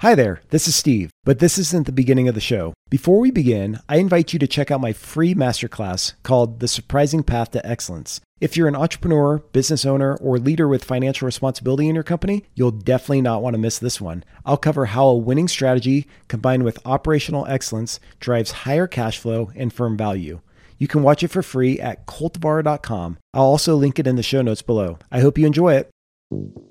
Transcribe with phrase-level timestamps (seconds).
[0.00, 2.72] Hi there, this is Steve, but this isn't the beginning of the show.
[2.88, 7.22] Before we begin, I invite you to check out my free masterclass called The Surprising
[7.22, 8.18] Path to Excellence.
[8.40, 12.70] If you're an entrepreneur, business owner, or leader with financial responsibility in your company, you'll
[12.70, 14.24] definitely not want to miss this one.
[14.46, 19.70] I'll cover how a winning strategy combined with operational excellence drives higher cash flow and
[19.70, 20.40] firm value.
[20.78, 23.18] You can watch it for free at cultivar.com.
[23.34, 24.98] I'll also link it in the show notes below.
[25.12, 25.90] I hope you enjoy it.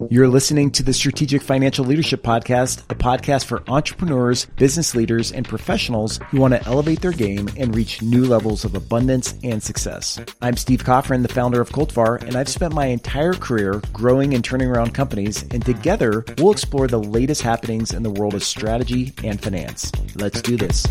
[0.10, 5.46] You're listening to the Strategic Financial Leadership Podcast, a podcast for entrepreneurs, business leaders, and
[5.46, 10.18] professionals who want to elevate their game and reach new levels of abundance and success.
[10.42, 14.46] I'm Steve Coffrin, the founder of Cultivar, and I've spent my entire career growing and
[14.46, 19.14] turning around companies, and together we'll explore the latest happenings in the world of strategy
[19.26, 19.92] and finance.
[20.16, 20.86] Let's do this.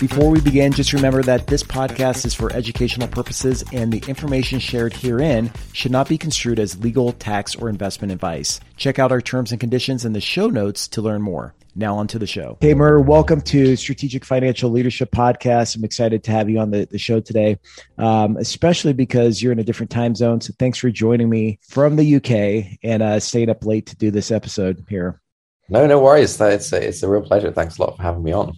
[0.00, 4.58] Before we begin, just remember that this podcast is for educational purposes and the information
[4.58, 8.60] shared herein should not be construed as legal, tax, or investment advice.
[8.78, 11.54] Check out our terms and conditions in the show notes to learn more.
[11.74, 12.56] Now on to the show.
[12.62, 15.76] Hey, Mur, welcome to Strategic Financial Leadership Podcast.
[15.76, 17.58] I'm excited to have you on the, the show today,
[17.98, 20.40] um, especially because you're in a different time zone.
[20.40, 24.10] So thanks for joining me from the UK and uh, staying up late to do
[24.10, 25.20] this episode here.
[25.68, 26.40] No, no worries.
[26.40, 27.52] It's a, it's a real pleasure.
[27.52, 28.54] Thanks a lot for having me on.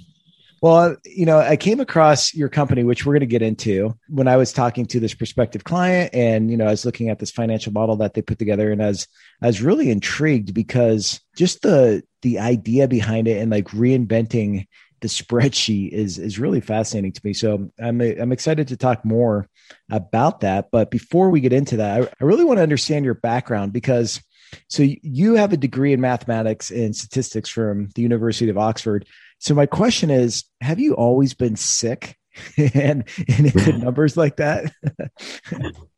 [0.62, 4.28] Well, you know, I came across your company, which we're going to get into when
[4.28, 7.32] I was talking to this prospective client, and you know, I was looking at this
[7.32, 9.08] financial model that they put together, and I was
[9.42, 14.68] I was really intrigued because just the the idea behind it and like reinventing
[15.00, 17.32] the spreadsheet is is really fascinating to me.
[17.32, 19.48] So I'm I'm excited to talk more
[19.90, 20.70] about that.
[20.70, 24.22] But before we get into that, I, I really want to understand your background because
[24.68, 29.06] so you have a degree in mathematics and statistics from the University of Oxford.
[29.42, 32.16] So my question is, have you always been sick
[32.74, 34.72] and, and numbers like that?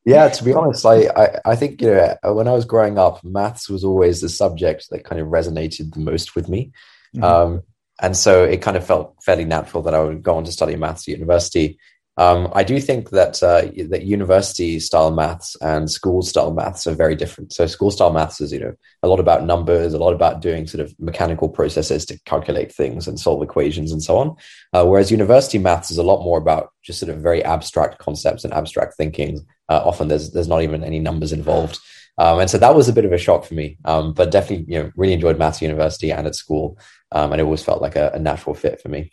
[0.06, 3.22] yeah, to be honest, I, I, I think you know when I was growing up,
[3.22, 6.72] maths was always the subject that kind of resonated the most with me.
[7.14, 7.22] Mm-hmm.
[7.22, 7.62] Um,
[8.00, 10.76] and so it kind of felt fairly natural that I would go on to study
[10.76, 11.78] maths at university.
[12.16, 16.94] Um, I do think that uh, that university style maths and school style maths are
[16.94, 17.52] very different.
[17.52, 20.66] So school style maths is you know a lot about numbers, a lot about doing
[20.66, 24.36] sort of mechanical processes to calculate things and solve equations and so on.
[24.72, 28.44] Uh, whereas university maths is a lot more about just sort of very abstract concepts
[28.44, 29.44] and abstract thinking.
[29.68, 31.80] Uh, often there's there's not even any numbers involved.
[32.16, 34.72] Um, and so that was a bit of a shock for me, um, but definitely,
[34.72, 36.78] you know, really enjoyed maths at university and at school,
[37.10, 39.10] um, and it always felt like a, a natural fit for me.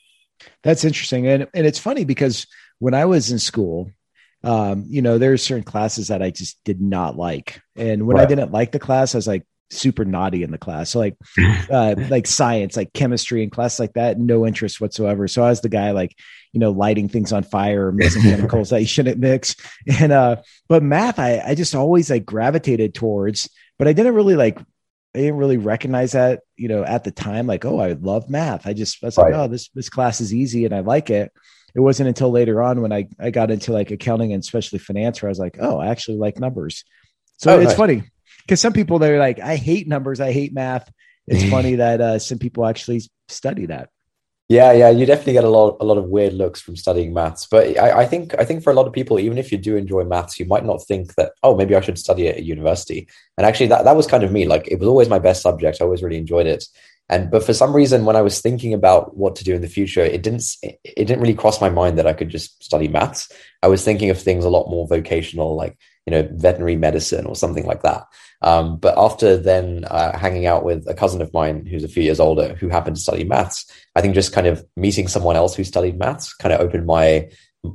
[0.62, 2.46] That's interesting, and and it's funny because
[2.82, 3.92] when I was in school,
[4.44, 7.62] um, you know, there are certain classes that I just did not like.
[7.76, 8.24] And when right.
[8.24, 10.90] I didn't like the class, I was like super naughty in the class.
[10.90, 11.16] So like,
[11.70, 15.28] uh, like science, like chemistry and class like that, no interest whatsoever.
[15.28, 16.18] So I was the guy like,
[16.54, 19.56] you know, lighting things on fire or mixing chemicals that you shouldn't mix.
[20.00, 20.38] And, uh,
[20.68, 23.48] but math, I, I just always like gravitated towards,
[23.78, 27.46] but I didn't really like, I didn't really recognize that, you know, at the time,
[27.46, 28.66] like, oh, I love math.
[28.66, 29.26] I just I was right.
[29.26, 31.32] like, oh, this this class is easy and I like it
[31.76, 35.22] it wasn't until later on when I, I got into like accounting and especially finance
[35.22, 36.84] where I was like, oh, I actually like numbers.
[37.38, 37.78] So oh, it's nice.
[37.78, 38.04] funny
[38.46, 40.92] because some people they're like, I hate numbers, I hate math.
[41.28, 43.90] It's funny that uh, some people actually study that.
[44.52, 47.48] Yeah, yeah, you definitely get a lot, a lot of weird looks from studying maths.
[47.50, 49.78] But I, I, think, I think for a lot of people, even if you do
[49.78, 53.08] enjoy maths, you might not think that, oh, maybe I should study it at university.
[53.38, 54.46] And actually, that that was kind of me.
[54.46, 55.78] Like, it was always my best subject.
[55.80, 56.66] I always really enjoyed it.
[57.10, 59.68] And but for some reason, when I was thinking about what to do in the
[59.68, 63.30] future, it didn't it didn't really cross my mind that I could just study maths.
[63.62, 67.36] I was thinking of things a lot more vocational, like you know veterinary medicine or
[67.36, 68.06] something like that.
[68.42, 72.02] Um, but after then uh, hanging out with a cousin of mine who's a few
[72.02, 75.54] years older who happened to study maths, I think just kind of meeting someone else
[75.54, 77.30] who studied maths kind of opened my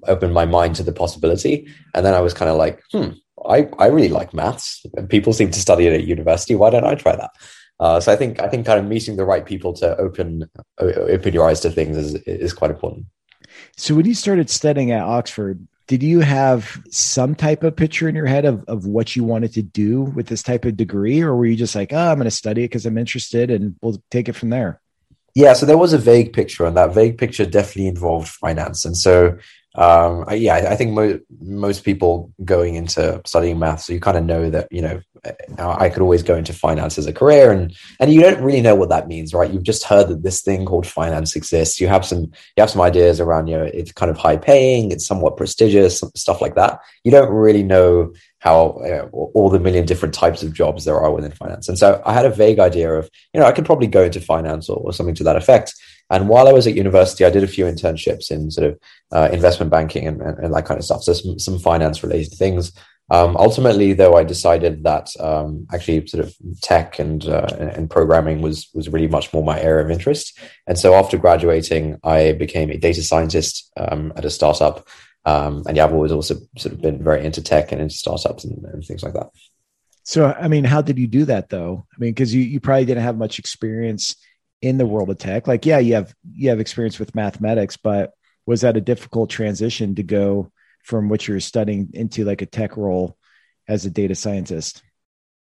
[0.08, 1.68] opened my mind to the possibility.
[1.94, 3.10] And then I was kind of like, hmm,
[3.48, 4.84] I, I really like maths.
[5.08, 6.54] People seem to study it at university.
[6.54, 7.30] Why don't I try that?
[7.78, 10.48] Uh, so I think I think kind of meeting the right people to open
[10.78, 13.06] open your eyes to things is is quite important.
[13.76, 18.14] So when you started studying at Oxford, did you have some type of picture in
[18.14, 21.36] your head of, of what you wanted to do with this type of degree, or
[21.36, 24.02] were you just like, oh, I'm going to study it because I'm interested, and we'll
[24.10, 24.80] take it from there?
[25.34, 28.84] Yeah, so there was a vague picture, and that vague picture definitely involved finance.
[28.84, 29.36] And so
[29.76, 34.16] um, I, yeah, I think mo- most people going into studying maths, so you kind
[34.16, 35.00] of know that you know
[35.58, 38.74] I could always go into finance as a career, and and you don't really know
[38.74, 39.50] what that means, right?
[39.50, 41.80] You've just heard that this thing called finance exists.
[41.80, 44.92] You have some you have some ideas around you know it's kind of high paying,
[44.92, 46.80] it's somewhat prestigious, stuff like that.
[47.04, 51.00] You don't really know how you know, all the million different types of jobs there
[51.00, 51.68] are within finance.
[51.68, 54.20] And so I had a vague idea of you know I could probably go into
[54.20, 55.74] finance or, or something to that effect.
[56.10, 58.78] And while I was at university, I did a few internships in sort of
[59.12, 61.02] uh, investment banking and, and, and, that kind of stuff.
[61.02, 62.72] So some, some finance related things.
[63.10, 68.42] Um, ultimately, though, I decided that um, actually sort of tech and uh, and programming
[68.42, 70.38] was was really much more my area of interest.
[70.66, 74.88] And so after graduating, I became a data scientist um, at a startup.
[75.24, 78.44] Um, and yeah, I've always also sort of been very into tech and into startups
[78.44, 79.30] and, and things like that.
[80.02, 81.86] So, I mean, how did you do that though?
[81.92, 84.16] I mean, because you you probably didn't have much experience
[84.62, 85.46] in the world of tech.
[85.46, 88.12] Like, yeah, you have you have experience with mathematics, but
[88.46, 90.50] was that a difficult transition to go
[90.82, 93.16] from what you're studying into like a tech role
[93.68, 94.82] as a data scientist?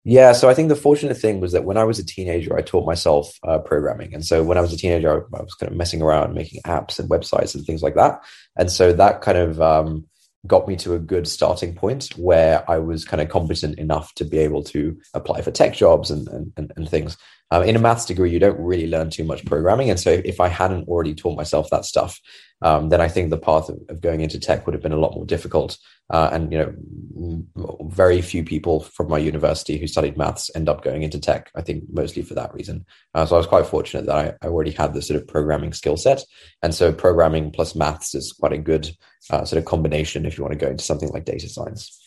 [0.07, 2.61] Yeah, so I think the fortunate thing was that when I was a teenager, I
[2.61, 5.73] taught myself uh, programming, and so when I was a teenager, I, I, was kind
[5.73, 8.21] of messing around, making apps and websites and things like that,
[8.55, 10.07] and so that kind of um,
[10.47, 14.25] got me to a good starting point where I was kind of competent enough to
[14.25, 17.17] be able to apply for tech jobs and and, and, things.
[17.51, 20.41] Um, in a maths degree, you don't really learn too much programming, and so if
[20.41, 22.19] I hadn't already taught myself that stuff,
[22.65, 24.97] um, then I think the path of, of, going into tech would have been a
[24.97, 25.77] lot more difficult.
[26.09, 30.83] Uh, and you know, very few people from my university who studied maths end up
[30.83, 31.51] going into tech.
[31.55, 32.87] I think mostly for that reason.
[33.15, 35.75] Uh, so I was quite fortunate that I, I already had this sort of programming
[35.75, 36.25] skill set,
[36.63, 38.91] and so programming plus maths is quite a good
[39.31, 42.01] uh, sort of combination if you want to go into something like data science.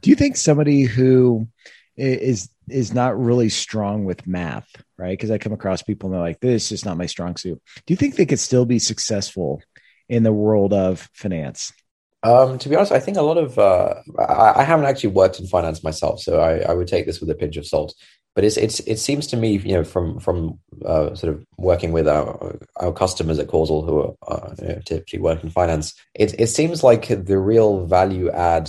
[0.00, 1.46] Do you think somebody who
[1.96, 5.12] is is not really strong with math, right?
[5.12, 7.92] Because I come across people and they're like, "This is not my strong suit." Do
[7.92, 9.60] you think they could still be successful
[10.10, 11.72] in the world of finance?
[12.22, 15.40] Um, to be honest, I think a lot of uh, I, I, haven't actually worked
[15.40, 17.94] in finance myself, so I, I, would take this with a pinch of salt.
[18.34, 21.92] But it's it's it seems to me, you know, from from uh, sort of working
[21.92, 25.94] with our our customers at Causal who are uh, you know, typically work in finance,
[26.14, 28.68] it it seems like the real value add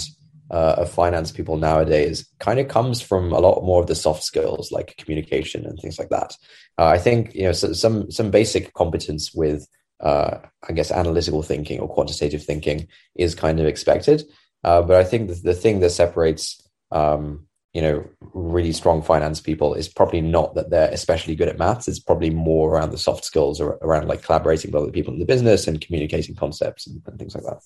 [0.50, 4.24] uh, of finance people nowadays kind of comes from a lot more of the soft
[4.24, 6.36] skills like communication and things like that.
[6.78, 9.68] Uh, I think you know so, some some basic competence with
[10.02, 14.24] uh, I guess, analytical thinking or quantitative thinking is kind of expected.
[14.64, 16.62] Uh, but I think the, the thing that separates,
[16.92, 21.58] um, you know, really strong finance people is probably not that they're especially good at
[21.58, 21.88] maths.
[21.88, 25.20] It's probably more around the soft skills or around like collaborating with other people in
[25.20, 27.62] the business and communicating concepts and, and things like that.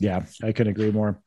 [0.00, 1.20] Yeah, I couldn't agree more.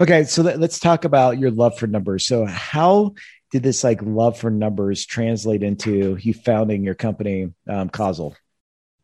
[0.00, 2.26] Okay, so let, us talk about your love for numbers.
[2.26, 3.14] So, how
[3.50, 8.36] did this like love for numbers translate into you founding your company, um, Causal?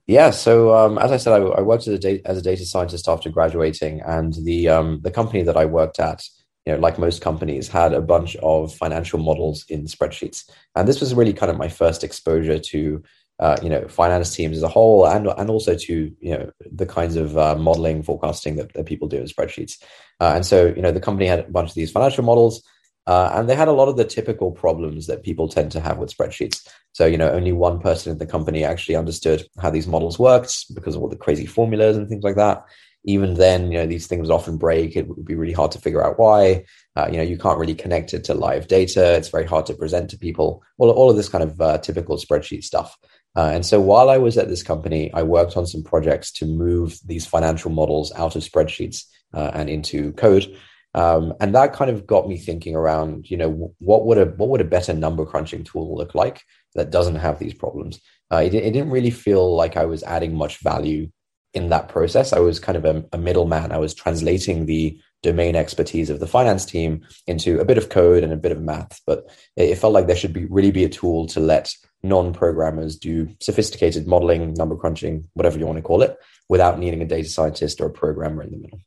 [0.07, 2.65] Yeah, so um, as I said, I, I worked as a, data, as a data
[2.65, 6.23] scientist after graduating, and the um, the company that I worked at,
[6.65, 11.01] you know, like most companies, had a bunch of financial models in spreadsheets, and this
[11.01, 13.03] was really kind of my first exposure to,
[13.41, 16.87] uh, you know, finance teams as a whole, and and also to you know the
[16.87, 19.83] kinds of uh, modeling forecasting that, that people do in spreadsheets,
[20.21, 22.63] uh, and so you know the company had a bunch of these financial models.
[23.07, 25.99] Uh, and they had a lot of the typical problems that people tend to have
[25.99, 26.69] with spreadsheets.
[26.93, 30.75] So, you know, only one person in the company actually understood how these models worked
[30.75, 32.65] because of all the crazy formulas and things like that.
[33.05, 34.97] Even then, you know, these things often break.
[34.97, 36.65] It would be really hard to figure out why.
[36.97, 39.15] Uh, you know, you can't really connect it to live data.
[39.15, 40.65] It's very hard to present to people.
[40.79, 42.99] All, all of this kind of uh, typical spreadsheet stuff.
[43.37, 46.47] Uh, and so while I was at this company, I worked on some projects to
[46.47, 49.05] move these financial models out of spreadsheets
[49.35, 50.57] uh, and into code.
[50.97, 54.49] Um, and that kind of got me thinking around, you know, what would a what
[54.49, 56.43] would a better number crunching tool look like
[56.75, 58.01] that doesn't have these problems?
[58.33, 61.11] Uh, it, it, didn't really feel like I was adding much value
[61.53, 62.33] in that process.
[62.33, 63.73] I was kind of a, a middleman.
[63.73, 68.25] I was translating the domain expertise of the finance team into a bit of code
[68.25, 70.85] and a bit of math, but it, it felt like there should be really be
[70.85, 76.01] a tool to let non-programmers do sophisticated modeling, number crunching, whatever you want to call
[76.01, 76.17] it,
[76.49, 78.81] without needing a data scientist or a programmer in the middle.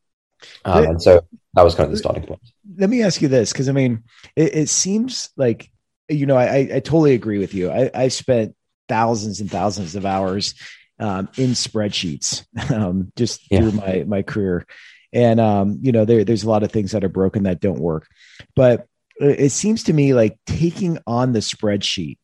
[0.66, 1.22] Um, and so
[1.54, 2.42] that was kind of the starting point.
[2.78, 4.04] Let me ask you this, because I mean,
[4.36, 5.72] it, it, seems like
[6.08, 7.70] you know, I, I totally agree with you.
[7.72, 8.56] I, I spent
[8.88, 10.56] thousands and thousands of hours
[11.00, 13.60] um, in spreadsheets um, just yeah.
[13.60, 14.66] through my my career,
[15.14, 17.80] and um, you know, there there's a lot of things that are broken that don't
[17.80, 18.08] work,
[18.56, 18.88] but
[19.20, 22.20] it seems to me like taking on the spreadsheet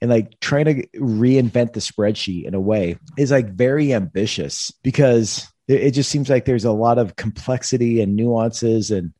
[0.00, 5.48] and like trying to reinvent the spreadsheet in a way is like very ambitious because
[5.70, 9.12] it just seems like there's a lot of complexity and nuances and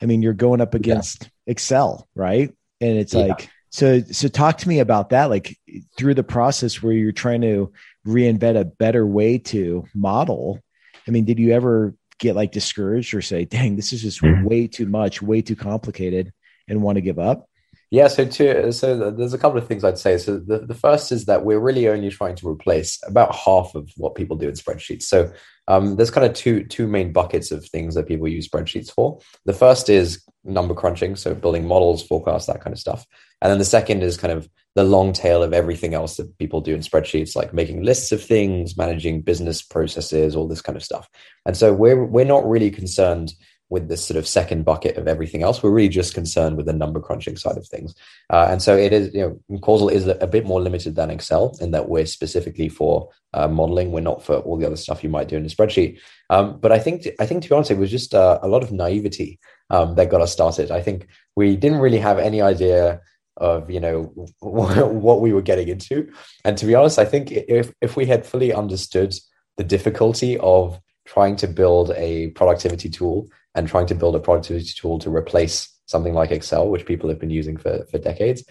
[0.00, 1.52] i mean you're going up against yeah.
[1.52, 3.26] excel right and it's yeah.
[3.26, 5.58] like so so talk to me about that like
[5.96, 7.72] through the process where you're trying to
[8.06, 10.58] reinvent a better way to model
[11.06, 14.44] i mean did you ever get like discouraged or say dang this is just mm-hmm.
[14.44, 16.32] way too much way too complicated
[16.68, 17.48] and want to give up
[17.92, 20.16] yeah, so to, so there's a couple of things I'd say.
[20.16, 23.90] So the, the first is that we're really only trying to replace about half of
[23.98, 25.02] what people do in spreadsheets.
[25.02, 25.30] So
[25.68, 29.18] um, there's kind of two two main buckets of things that people use spreadsheets for.
[29.44, 33.06] The first is number crunching, so building models, forecasts, that kind of stuff.
[33.40, 36.60] And then the second is kind of the long tail of everything else that people
[36.60, 40.84] do in spreadsheets, like making lists of things, managing business processes, all this kind of
[40.84, 41.08] stuff.
[41.46, 43.32] And so we're we're not really concerned
[43.72, 45.62] with this sort of second bucket of everything else.
[45.62, 47.94] We're really just concerned with the number crunching side of things.
[48.28, 51.56] Uh, and so it is, you know, Causal is a, bit more limited than Excel
[51.58, 53.90] in that we're specifically for uh, modeling.
[53.90, 55.98] We're not for all the other stuff you might do in a spreadsheet.
[56.28, 58.62] Um, but I think, I think to be honest, it was just uh, a lot
[58.62, 60.70] of naivety um, that got us started.
[60.70, 63.00] I think we didn't really have any idea
[63.38, 64.02] of you know
[64.40, 66.12] what we were getting into
[66.44, 69.14] and to be honest i think if if we had fully understood
[69.56, 74.72] the difficulty of trying to build a productivity tool and trying to build a productivity
[74.74, 78.44] tool to replace something like Excel, which people have been using for, for decades.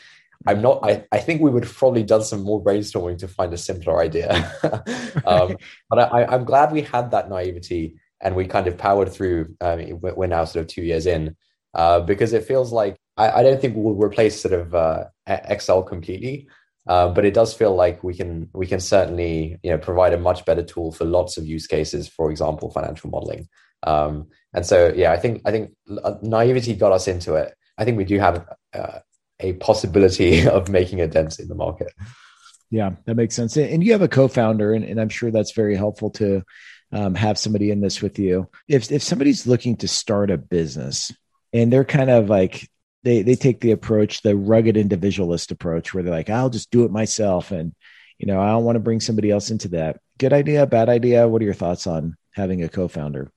[0.47, 3.53] I'm not, I, I think we would have probably done some more brainstorming to find
[3.53, 4.51] a simpler idea.
[5.25, 5.57] um,
[5.89, 9.55] but I, am glad we had that naivety and we kind of powered through.
[9.61, 11.35] Um, we're now sort of two years in
[11.73, 15.83] uh, because it feels like I, I, don't think we'll replace sort of uh, Excel
[15.83, 16.47] completely.
[16.87, 20.17] Uh, but it does feel like we can we can certainly you know provide a
[20.17, 22.07] much better tool for lots of use cases.
[22.07, 23.47] For example, financial modeling.
[23.83, 25.73] Um, and so yeah, I think I think
[26.21, 27.53] naivety got us into it.
[27.77, 28.99] I think we do have uh,
[29.39, 31.93] a possibility of making a dent in the market.
[32.69, 33.57] Yeah, that makes sense.
[33.57, 36.43] And you have a co-founder, and, and I'm sure that's very helpful to
[36.93, 38.49] um, have somebody in this with you.
[38.67, 41.11] If if somebody's looking to start a business
[41.53, 42.69] and they're kind of like
[43.03, 46.85] they they take the approach, the rugged individualist approach, where they're like, I'll just do
[46.85, 47.73] it myself, and
[48.17, 49.99] you know, I don't want to bring somebody else into that.
[50.17, 51.27] Good idea, bad idea.
[51.27, 53.31] What are your thoughts on having a co-founder?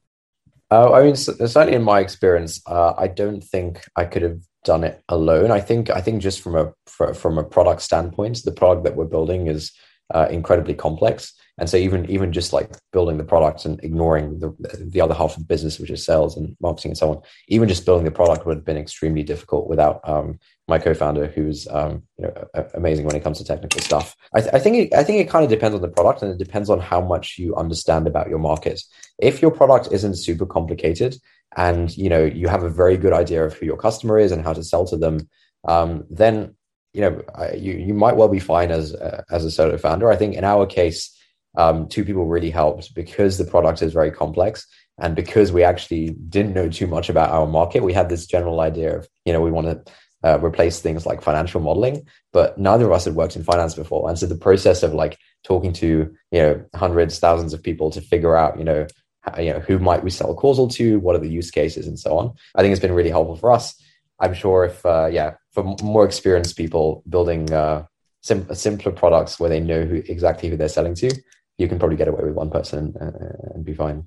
[0.74, 4.82] Uh, I mean, certainly in my experience, uh, I don't think I could have done
[4.82, 5.52] it alone.
[5.52, 9.04] I think I think just from a from a product standpoint, the product that we're
[9.04, 9.70] building is
[10.12, 11.32] uh, incredibly complex.
[11.56, 15.36] And so even even just like building the product and ignoring the the other half
[15.36, 18.10] of the business, which is sales and marketing and so on, even just building the
[18.10, 23.06] product would have been extremely difficult without um, my co-founder, who's um, you know amazing
[23.06, 24.16] when it comes to technical stuff.
[24.34, 26.32] I, th- I think it, I think it kind of depends on the product and
[26.32, 28.82] it depends on how much you understand about your market.
[29.18, 31.16] If your product isn't super complicated
[31.56, 34.42] and you know you have a very good idea of who your customer is and
[34.42, 35.28] how to sell to them,
[35.68, 36.56] um, then
[36.92, 37.22] you know
[37.54, 40.10] you you might well be fine as uh, as a solo founder.
[40.10, 41.16] I think in our case
[41.56, 44.66] um, two people really helped because the product is very complex
[44.98, 47.82] and because we actually didn't know too much about our market.
[47.82, 49.92] We had this general idea of you know we want to
[50.24, 54.08] uh, replace things like financial modeling but neither of us had worked in finance before.
[54.08, 58.00] And so the process of like talking to you know hundreds thousands of people to
[58.00, 58.86] figure out you know
[59.20, 61.98] how, you know who might we sell causal to what are the use cases and
[61.98, 63.80] so on i think it's been really helpful for us.
[64.20, 67.86] I'm sure if uh, yeah for more experienced people building uh,
[68.22, 71.10] sim- simpler products where they know who exactly who they're selling to
[71.58, 73.14] you can probably get away with one person and,
[73.54, 74.06] and be fine.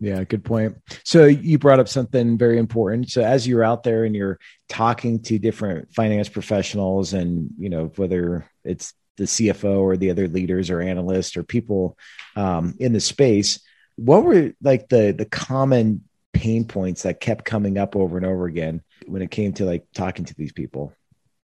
[0.00, 0.78] Yeah, good point.
[1.04, 3.10] So you brought up something very important.
[3.10, 7.92] So as you're out there and you're talking to different finance professionals and, you know,
[7.96, 11.98] whether it's the CFO or the other leaders or analysts or people
[12.34, 13.60] um, in the space,
[13.96, 18.46] what were like the the common pain points that kept coming up over and over
[18.46, 20.94] again when it came to like talking to these people?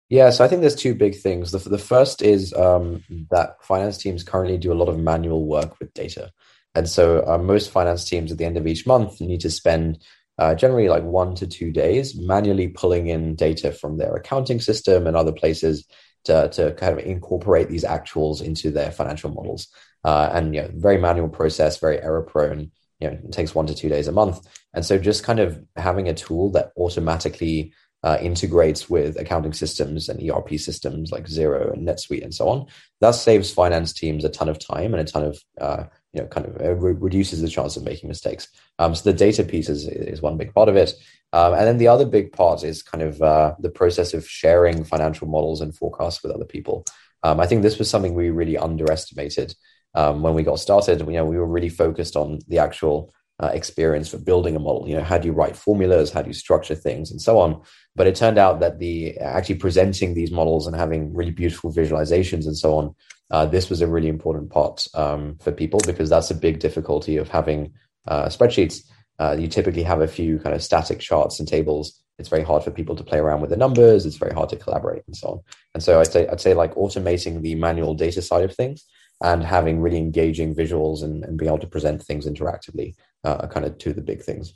[0.09, 1.51] Yeah, so I think there's two big things.
[1.51, 5.81] The, the first is um, that finance teams currently do a lot of manual work
[5.81, 6.31] with data.
[6.77, 10.03] And so uh, most finance teams at the end of each month need to spend
[10.39, 15.07] uh, generally like one to two days manually pulling in data from their accounting system
[15.07, 15.87] and other places
[16.25, 19.69] to, to kind of incorporate these actuals into their financial models.
[20.05, 22.71] Uh, and you know, very manual process, very error prone.
[23.01, 24.47] You know, it takes one to two days a month.
[24.73, 27.73] And so just kind of having a tool that automatically
[28.07, 32.67] uh, integrates with accounting systems and ERP systems like Xero and NetSuite and so on.
[33.01, 36.29] That saves finance teams a ton of time and a ton of uh, you know
[36.29, 38.47] kind of uh, re- reduces the chance of making mistakes.
[38.79, 40.95] Um, so the data piece is, is one big part of it.
[41.33, 44.85] Um, and then the other big part is kind of uh, the process of sharing
[44.85, 46.85] financial models and forecasts with other people.
[47.25, 49.53] Um, I think this was something we really underestimated
[49.97, 51.01] um, when we got started.
[51.01, 54.89] You know, we were really focused on the actual uh, experience for building a model.
[54.89, 56.11] You know, how do you write formulas?
[56.11, 57.61] How do you structure things, and so on.
[57.95, 62.47] But it turned out that the actually presenting these models and having really beautiful visualizations
[62.47, 62.95] and so on,
[63.31, 67.17] uh, this was a really important part um, for people because that's a big difficulty
[67.17, 67.73] of having
[68.09, 68.83] uh, spreadsheets.
[69.19, 72.03] Uh, you typically have a few kind of static charts and tables.
[72.19, 74.07] It's very hard for people to play around with the numbers.
[74.07, 75.41] It's very hard to collaborate and so on.
[75.75, 78.85] And so I'd say I'd say like automating the manual data side of things
[79.23, 82.95] and having really engaging visuals and, and being able to present things interactively
[83.27, 84.55] uh, kind of two of the big things.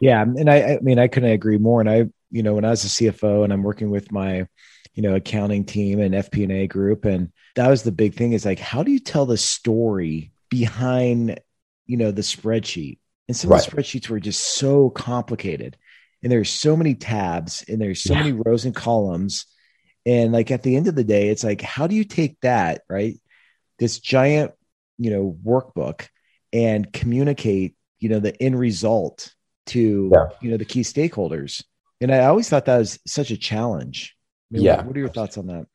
[0.00, 1.80] Yeah, and I, I mean, I couldn't agree more.
[1.80, 4.46] And I, you know, when I was a CFO and I'm working with my,
[4.94, 8.58] you know, accounting team and FP&A group, and that was the big thing is like,
[8.58, 11.40] how do you tell the story behind,
[11.86, 12.98] you know, the spreadsheet?
[13.26, 13.60] And some right.
[13.60, 15.76] of the spreadsheets were just so complicated,
[16.22, 18.20] and there's so many tabs, and there's so yeah.
[18.20, 19.46] many rows and columns,
[20.06, 22.82] and like at the end of the day, it's like, how do you take that
[22.88, 23.20] right?
[23.78, 24.52] this giant,
[24.98, 26.08] you know, workbook
[26.52, 29.34] and communicate, you know, the end result
[29.66, 30.26] to yeah.
[30.40, 31.62] you know the key stakeholders.
[32.00, 34.14] And I always thought that was such a challenge.
[34.50, 34.82] I mean, yeah.
[34.82, 35.66] What are your thoughts on that?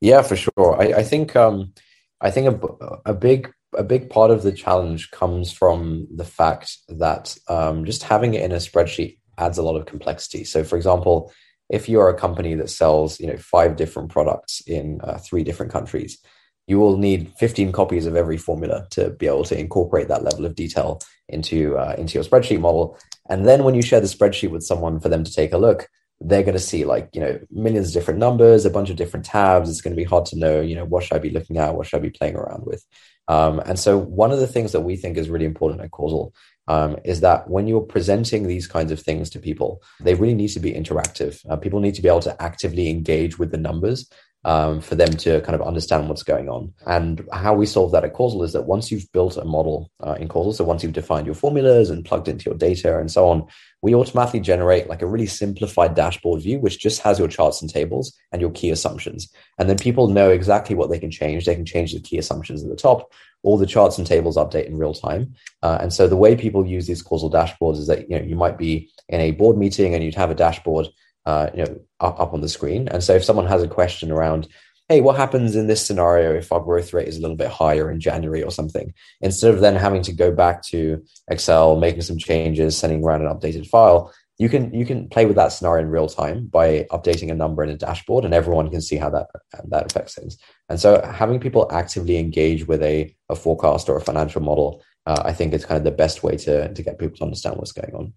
[0.00, 0.76] Yeah, for sure.
[0.78, 1.72] I, I think um,
[2.20, 6.78] I think a, a big a big part of the challenge comes from the fact
[6.88, 10.44] that um, just having it in a spreadsheet adds a lot of complexity.
[10.44, 11.32] So, for example,
[11.68, 15.72] if you're a company that sells you know five different products in uh, three different
[15.72, 16.18] countries,
[16.66, 20.46] you will need 15 copies of every formula to be able to incorporate that level
[20.46, 22.98] of detail into uh, into your spreadsheet model.
[23.28, 25.88] And then when you share the spreadsheet with someone for them to take a look,
[26.20, 29.26] they're going to see like you know millions of different numbers, a bunch of different
[29.26, 29.68] tabs.
[29.68, 31.74] It's going to be hard to know you know what should I be looking at,
[31.74, 32.84] what should I be playing around with.
[33.28, 36.34] Um, and so one of the things that we think is really important at Causal
[36.68, 40.48] um, is that when you're presenting these kinds of things to people, they really need
[40.48, 41.40] to be interactive.
[41.48, 44.10] Uh, people need to be able to actively engage with the numbers
[44.44, 46.72] um, for them to kind of understand what's going on.
[46.86, 50.16] And how we solve that at Causal is that once you've built a model uh,
[50.18, 53.28] in Causal, so once you've defined your formulas and plugged into your data and so
[53.28, 53.46] on,
[53.80, 57.70] we automatically generate like a really simplified dashboard view, which just has your charts and
[57.70, 59.30] tables and your key assumptions.
[59.58, 61.44] And then people know exactly what they can change.
[61.44, 63.12] They can change the key assumptions at the top.
[63.42, 65.34] All the charts and tables update in real time.
[65.62, 68.36] Uh, and so the way people use these causal dashboards is that you know you
[68.36, 70.88] might be in a board meeting and you'd have a dashboard
[71.26, 72.88] uh, you know, up, up on the screen.
[72.88, 74.48] And so if someone has a question around,
[74.88, 77.90] hey, what happens in this scenario if our growth rate is a little bit higher
[77.90, 78.92] in January or something?
[79.20, 83.32] Instead of then having to go back to Excel, making some changes, sending around an
[83.32, 87.30] updated file, you can you can play with that scenario in real time by updating
[87.30, 89.28] a number in a dashboard, and everyone can see how that
[89.68, 90.38] that affects things.
[90.68, 95.22] And so, having people actively engage with a, a forecast or a financial model, uh,
[95.24, 97.72] I think is kind of the best way to to get people to understand what's
[97.72, 98.12] going on.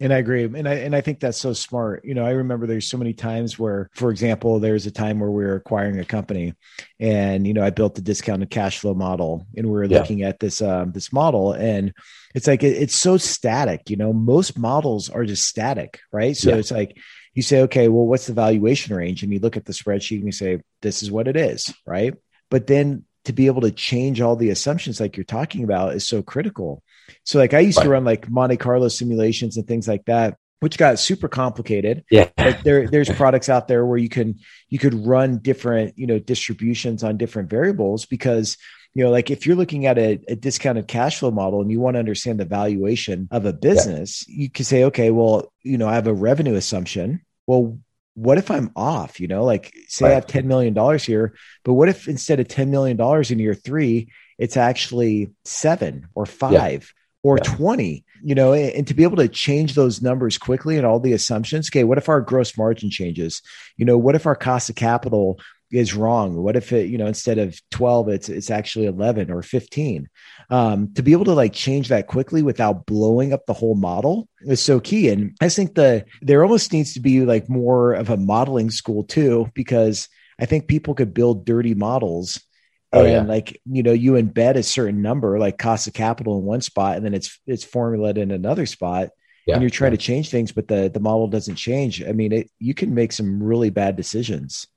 [0.00, 0.44] And I agree.
[0.44, 2.04] And I and I think that's so smart.
[2.04, 5.30] You know, I remember there's so many times where, for example, there's a time where
[5.30, 6.54] we were acquiring a company
[7.00, 9.98] and you know, I built the discounted cash flow model and we are yeah.
[9.98, 11.94] looking at this um this model and
[12.34, 16.36] it's like it, it's so static, you know, most models are just static, right?
[16.36, 16.56] So yeah.
[16.56, 16.98] it's like
[17.34, 19.22] you say, okay, well, what's the valuation range?
[19.22, 22.14] And you look at the spreadsheet and you say, this is what it is, right?
[22.50, 26.06] But then to be able to change all the assumptions like you're talking about is
[26.06, 26.82] so critical.
[27.24, 27.84] So like I used right.
[27.84, 32.04] to run like Monte Carlo simulations and things like that, which got super complicated.
[32.10, 32.30] Yeah.
[32.38, 36.18] Like there there's products out there where you can you could run different, you know,
[36.18, 38.56] distributions on different variables because
[38.94, 41.80] you know, like if you're looking at a, a discounted cash flow model and you
[41.80, 44.42] want to understand the valuation of a business, yeah.
[44.42, 47.22] you can say, okay, well, you know, I have a revenue assumption.
[47.46, 47.78] Well,
[48.14, 49.20] what if I'm off?
[49.20, 50.12] You know, like say right.
[50.12, 53.00] I have $10 million here, but what if instead of $10 million
[53.30, 57.30] in year three, it's actually seven or five yeah.
[57.30, 57.54] or yeah.
[57.54, 61.12] 20, you know, and to be able to change those numbers quickly and all the
[61.12, 61.68] assumptions.
[61.70, 61.84] Okay.
[61.84, 63.42] What if our gross margin changes?
[63.76, 66.36] You know, what if our cost of capital is wrong?
[66.36, 70.08] What if it, you know, instead of 12, it's, it's actually 11 or 15?
[70.50, 74.28] Um, to be able to like change that quickly without blowing up the whole model
[74.42, 75.08] is so key.
[75.08, 79.04] And I think the, there almost needs to be like more of a modeling school
[79.04, 82.40] too, because I think people could build dirty models
[82.94, 86.44] Oh, and like you know you embed a certain number like cost of capital in
[86.44, 89.10] one spot and then it's it's formulated in another spot
[89.46, 89.96] yeah, and you're trying yeah.
[89.96, 93.10] to change things but the the model doesn't change i mean it, you can make
[93.10, 94.68] some really bad decisions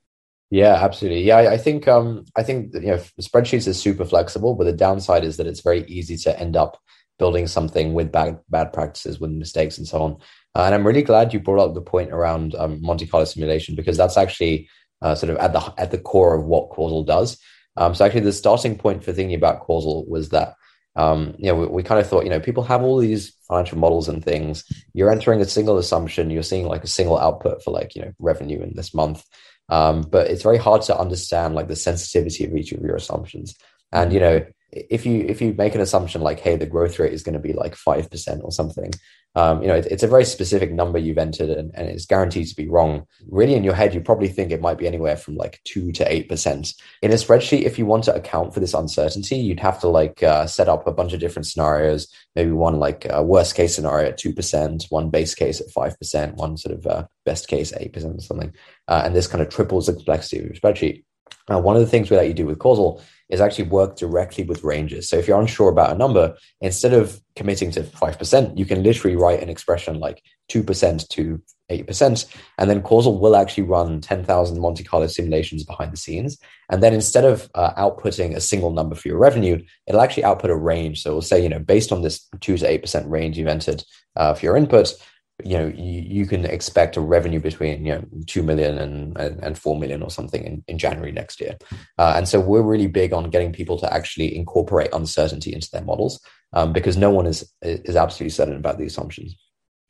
[0.49, 1.23] yeah, absolutely.
[1.23, 5.23] Yeah, I think um, I think you know spreadsheets is super flexible, but the downside
[5.23, 6.79] is that it's very easy to end up
[7.19, 10.17] building something with bad bad practices, with mistakes, and so on.
[10.55, 13.75] Uh, and I'm really glad you brought up the point around um, Monte Carlo simulation
[13.75, 14.69] because that's actually
[15.01, 17.39] uh, sort of at the at the core of what Causal does.
[17.75, 20.55] Um, so actually, the starting point for thinking about Causal was that
[20.97, 23.77] um, you know, we, we, kind of thought, you know, people have all these financial
[23.77, 24.63] models and things.
[24.95, 26.31] You're entering a single assumption.
[26.31, 29.23] You're seeing like a single output for like, you know, revenue in this month.
[29.69, 33.55] Um, but it's very hard to understand like the sensitivity of each of your assumptions.
[33.91, 37.13] And you know, if you if you make an assumption like, hey, the growth rate
[37.13, 38.91] is going to be like five percent or something,
[39.35, 42.47] um, you know, it, it's a very specific number you've entered and, and, it's guaranteed
[42.47, 43.05] to be wrong.
[43.29, 46.11] Really, in your head, you probably think it might be anywhere from like two to
[46.11, 46.73] eight percent.
[47.01, 50.21] In a spreadsheet, if you want to account for this uncertainty, you'd have to like
[50.23, 52.07] uh, set up a bunch of different scenarios.
[52.35, 55.97] Maybe one like uh, worst case scenario at two percent, one base case at five
[55.97, 58.53] percent, one sort of uh, best case eight percent or something.
[58.87, 61.03] Uh, and this kind of triples the complexity of your spreadsheet.
[61.49, 64.63] Now, one of the things that you do with causal is actually work directly with
[64.63, 65.09] ranges.
[65.09, 69.17] So if you're unsure about a number, instead of committing to 5%, you can literally
[69.17, 72.25] write an expression like 2% to 8%.
[72.57, 76.37] And then Causal will actually run 10,000 Monte Carlo simulations behind the scenes.
[76.69, 80.49] And then instead of uh, outputting a single number for your revenue, it'll actually output
[80.49, 81.01] a range.
[81.01, 83.83] So it'll say, you know, based on this 2 to 8% range you've entered
[84.15, 84.93] uh, for your input,
[85.43, 89.43] you know you, you can expect a revenue between you know 2 million and, and,
[89.43, 91.57] and 4 million or something in, in january next year
[91.99, 95.83] uh, and so we're really big on getting people to actually incorporate uncertainty into their
[95.83, 96.19] models
[96.53, 99.35] um, because no one is is absolutely certain about the assumptions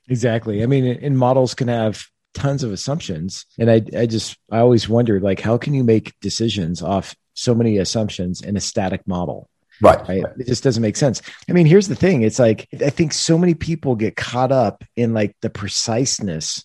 [0.10, 0.63] Exactly.
[0.63, 4.88] I mean, and models can have tons of assumptions, and I, I just, I always
[4.88, 9.49] wondered, like, how can you make decisions off so many assumptions in a static model?
[9.81, 10.07] Right.
[10.07, 10.23] right.
[10.37, 11.21] It just doesn't make sense.
[11.49, 12.23] I mean, here's the thing.
[12.23, 16.63] It's like I think so many people get caught up in like the preciseness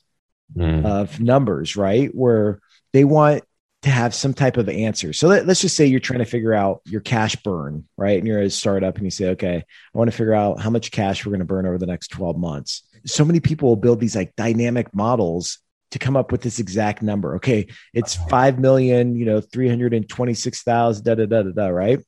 [0.57, 0.85] mm.
[0.85, 2.15] of numbers, right?
[2.15, 2.61] Where
[2.93, 3.45] they want
[3.83, 5.13] to have some type of answer.
[5.13, 8.17] So let, us just say you're trying to figure out your cash burn, right?
[8.17, 10.93] And you're a startup and you say, okay, I want to figure out how much
[10.93, 12.85] cash we're going to burn over the next 12 months.
[13.07, 15.59] So many people will build these like dynamic models
[15.91, 17.37] to come up with this exact number.
[17.37, 21.99] Okay, it's 5 million, you know, 326,000, da, da, da, da, da, right?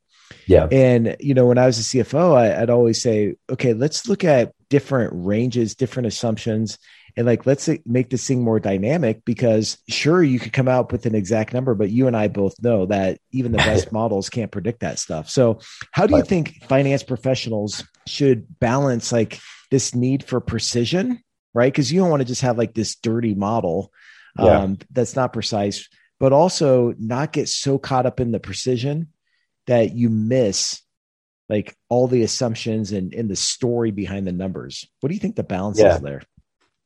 [0.47, 0.69] Yeah.
[0.71, 4.25] And, you know, when I was a CFO, I, I'd always say, okay, let's look
[4.25, 6.79] at different ranges, different assumptions,
[7.17, 11.07] and like let's make this thing more dynamic because sure you could come out with
[11.07, 14.51] an exact number but you and i both know that even the best models can't
[14.51, 15.59] predict that stuff so
[15.93, 19.39] how do you think finance professionals should balance like
[19.71, 23.35] this need for precision right because you don't want to just have like this dirty
[23.35, 23.93] model
[24.39, 24.61] yeah.
[24.61, 25.89] um, that's not precise
[26.21, 29.09] but also not get so caught up in the precision
[29.67, 30.81] that you miss
[31.49, 35.37] like all the assumptions and, and the story behind the numbers what do you think
[35.37, 35.97] the balance yeah.
[35.97, 36.23] is there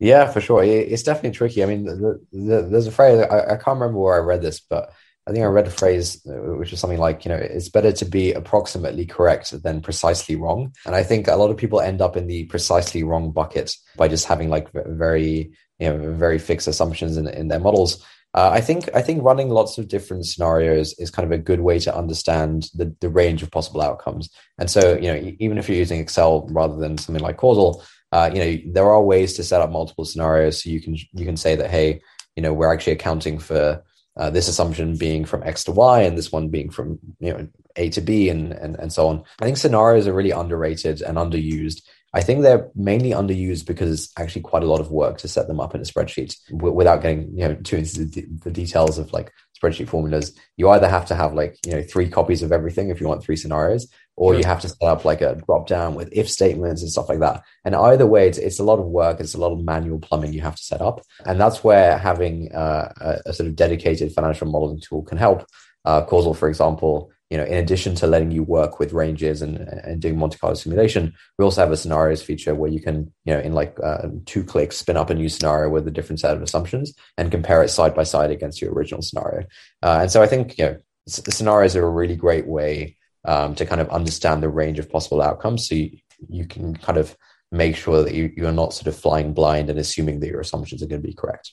[0.01, 0.63] yeah, for sure.
[0.63, 1.63] It's definitely tricky.
[1.63, 4.61] I mean, the, the, there's a phrase, I, I, can't remember where I read this,
[4.61, 4.93] but
[5.27, 7.91] I think I read a phrase uh, which is something like, you know, it's better
[7.93, 10.73] to be approximately correct than precisely wrong.
[10.87, 14.07] And I think a lot of people end up in the precisely wrong bucket by
[14.07, 18.05] just having like very, you know, very fixed assumptions in, in their models.
[18.35, 21.61] Uh, I think I think running lots of different scenarios is kind of a good
[21.61, 24.31] way to understand the, the range of possible outcomes.
[24.59, 28.31] And so, you know, even if you're using Excel rather than something like Causal, uh,
[28.33, 30.63] you know, there are ways to set up multiple scenarios.
[30.63, 32.01] So you can you can say that, hey,
[32.37, 33.83] you know, we're actually accounting for
[34.19, 37.49] uh, this assumption being from X to Y and this one being from you know
[37.77, 39.25] A to B and, and and so on.
[39.41, 41.83] I think scenarios are really underrated and underused.
[42.15, 45.47] I think they're mainly underused because it's actually quite a lot of work to set
[45.47, 48.99] them up in a spreadsheet w- without getting you know too into the, the, details
[48.99, 50.35] of like spreadsheet formulas.
[50.57, 53.23] You either have to have like you know three copies of everything if you want
[53.23, 56.83] three scenarios, or you have to set up like a drop down with if statements
[56.83, 57.45] and stuff like that.
[57.65, 59.21] And either way, it's, it's a lot of work.
[59.21, 61.03] It's a lot of manual plumbing you have to set up.
[61.25, 65.47] And that's where having uh, a, a, sort of dedicated financial modeling tool can help.
[65.85, 69.59] Uh, Causal, for example, you know, in addition to letting you work with ranges and,
[69.59, 73.35] and doing Monte Carlo simulation, we also have a scenarios feature where you can, you
[73.35, 76.35] know, in like uh, two clicks, spin up a new scenario with a different set
[76.35, 79.47] of assumptions and compare it side by side against your original scenario.
[79.83, 83.67] Uh, and so I think, you know, scenarios are a really great way um, to
[83.67, 85.69] kind of understand the range of possible outcomes.
[85.69, 85.99] So you,
[86.31, 87.15] you can kind of
[87.53, 90.83] make sure that you, you're not sort of flying blind and assuming that your assumptions
[90.83, 91.53] are going to be correct.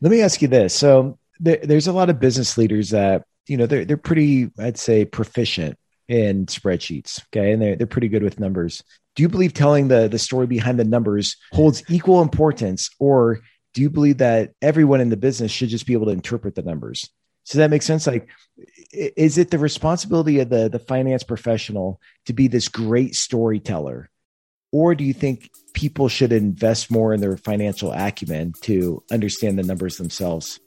[0.00, 0.74] Let me ask you this.
[0.74, 4.78] So there, there's a lot of business leaders that, you know, they're, they're pretty, I'd
[4.78, 7.22] say proficient in spreadsheets.
[7.28, 7.52] Okay.
[7.52, 8.82] And they're, they're pretty good with numbers.
[9.16, 13.40] Do you believe telling the, the story behind the numbers holds equal importance or
[13.74, 16.62] do you believe that everyone in the business should just be able to interpret the
[16.62, 17.08] numbers?
[17.44, 18.06] So that makes sense?
[18.06, 18.28] Like,
[18.92, 24.10] is it the responsibility of the the finance professional to be this great storyteller,
[24.72, 29.62] or do you think people should invest more in their financial acumen to understand the
[29.62, 30.60] numbers themselves?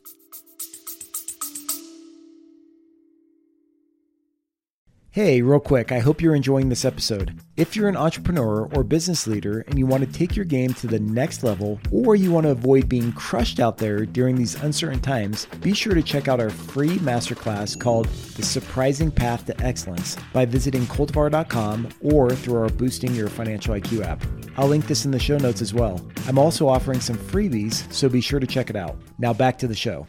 [5.14, 7.40] Hey, real quick, I hope you're enjoying this episode.
[7.56, 10.88] If you're an entrepreneur or business leader and you want to take your game to
[10.88, 15.02] the next level, or you want to avoid being crushed out there during these uncertain
[15.02, 20.18] times, be sure to check out our free masterclass called The Surprising Path to Excellence
[20.34, 24.24] by visiting cultivar.com or through our Boosting Your Financial IQ app.
[24.58, 26.04] I'll link this in the show notes as well.
[26.28, 28.98] I'm also offering some freebies, so be sure to check it out.
[29.20, 30.08] Now back to the show.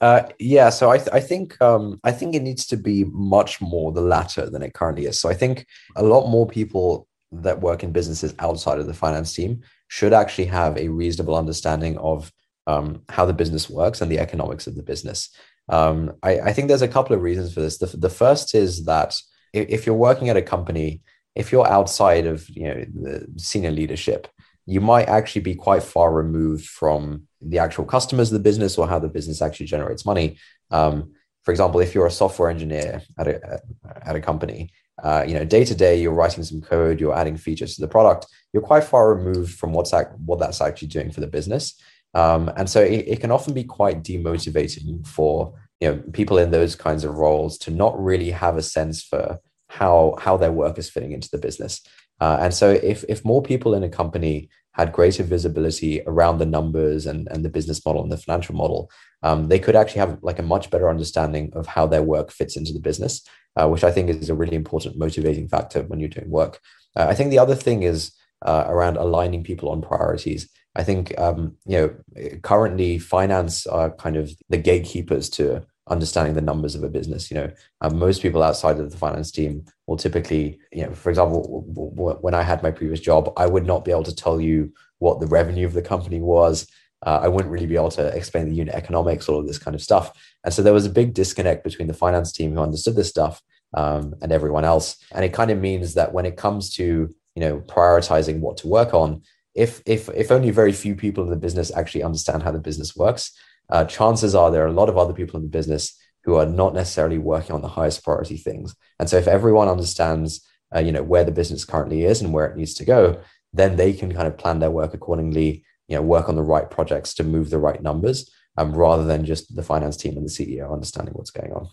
[0.00, 3.60] Uh, yeah, so I, th- I think um, I think it needs to be much
[3.60, 5.18] more the latter than it currently is.
[5.20, 9.34] So I think a lot more people that work in businesses outside of the finance
[9.34, 12.32] team should actually have a reasonable understanding of
[12.66, 15.30] um, how the business works and the economics of the business.
[15.68, 17.78] Um, I, I, think there's a couple of reasons for this.
[17.78, 19.18] The, the first is that
[19.52, 21.02] if, if you're working at a company,
[21.34, 24.28] if you're outside of you know the senior leadership,
[24.66, 28.88] you might actually be quite far removed from the actual customers of the business or
[28.88, 30.38] how the business actually generates money.
[30.70, 31.12] Um,
[31.44, 33.60] for example, if you're a software engineer at a
[34.02, 34.70] at a company,
[35.02, 37.88] uh, you know, day to day, you're writing some code, you're adding features to the
[37.88, 38.26] product.
[38.52, 41.74] You're quite far removed from what's act, what that's actually doing for the business,
[42.14, 46.50] um, and so it, it, can often be quite demotivating for you know people in
[46.50, 50.78] those kinds of roles to not really have a sense for how how their work
[50.78, 51.82] is fitting into the business.
[52.20, 56.46] Uh, and so if if more people in a company had greater visibility around the
[56.46, 58.90] numbers and, and the business model and the financial model,
[59.22, 62.56] um, they could actually have like a much better understanding of how their work fits
[62.56, 66.08] into the business, uh, which I think is a really important motivating factor when you're
[66.08, 66.60] doing work.
[66.96, 68.12] Uh, I think the other thing is
[68.44, 70.48] uh, around aligning people on priorities.
[70.76, 76.40] I think um, you know currently finance are kind of the gatekeepers to understanding the
[76.40, 77.30] numbers of a business.
[77.30, 81.10] You know, um, most people outside of the finance team will typically, you know, for
[81.10, 84.14] example, w- w- when I had my previous job, I would not be able to
[84.14, 86.66] tell you what the revenue of the company was.
[87.04, 89.74] Uh, I wouldn't really be able to explain the unit economics, all of this kind
[89.74, 90.12] of stuff.
[90.42, 93.42] And so there was a big disconnect between the finance team who understood this stuff
[93.74, 94.96] um, and everyone else.
[95.12, 98.68] And it kind of means that when it comes to you know prioritizing what to
[98.68, 99.22] work on,
[99.54, 102.96] if if if only very few people in the business actually understand how the business
[102.96, 103.32] works,
[103.70, 106.46] uh, chances are there are a lot of other people in the business who are
[106.46, 108.74] not necessarily working on the highest priority things.
[108.98, 112.46] And so if everyone understands, uh, you know, where the business currently is and where
[112.46, 113.20] it needs to go,
[113.52, 116.70] then they can kind of plan their work accordingly, you know, work on the right
[116.70, 120.30] projects to move the right numbers, um, rather than just the finance team and the
[120.30, 121.68] CEO understanding what's going on.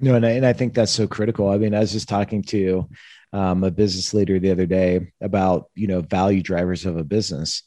[0.00, 1.50] No, and I, and I think that's so critical.
[1.50, 2.88] I mean, I was just talking to
[3.32, 7.62] um, a business leader the other day about you know value drivers of a business,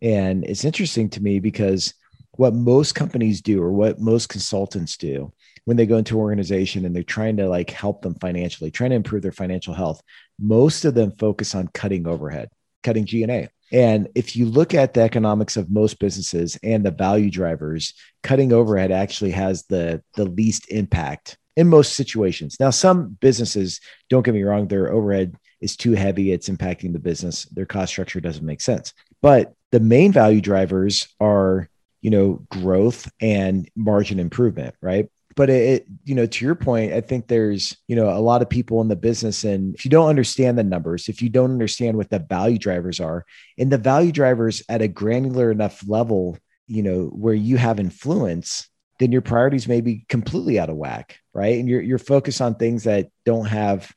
[0.00, 1.94] and it's interesting to me because
[2.32, 5.32] what most companies do or what most consultants do
[5.64, 8.90] when they go into an organization and they're trying to like help them financially, trying
[8.90, 10.00] to improve their financial health,
[10.38, 12.48] most of them focus on cutting overhead,
[12.82, 13.48] cutting G&A.
[13.72, 18.52] And if you look at the economics of most businesses and the value drivers, cutting
[18.52, 22.56] overhead actually has the, the least impact in most situations.
[22.58, 26.32] Now, some businesses, don't get me wrong, their overhead is too heavy.
[26.32, 27.44] It's impacting the business.
[27.44, 28.92] Their cost structure doesn't make sense.
[29.22, 31.68] But the main value drivers are
[32.00, 35.08] you know growth and margin improvement right?
[35.36, 38.50] But it, you know to your point i think there's you know a lot of
[38.50, 41.96] people in the business and if you don't understand the numbers if you don't understand
[41.96, 43.24] what the value drivers are
[43.56, 46.36] and the value drivers at a granular enough level
[46.66, 51.20] you know where you have influence then your priorities may be completely out of whack
[51.32, 51.58] right?
[51.58, 53.92] And you're, you're focused on things that don't have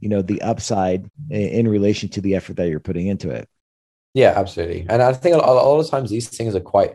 [0.00, 3.48] you know the upside in relation to the effort that you're putting into it.
[4.14, 4.86] Yeah absolutely.
[4.88, 6.92] And i think a lot of times these things are quite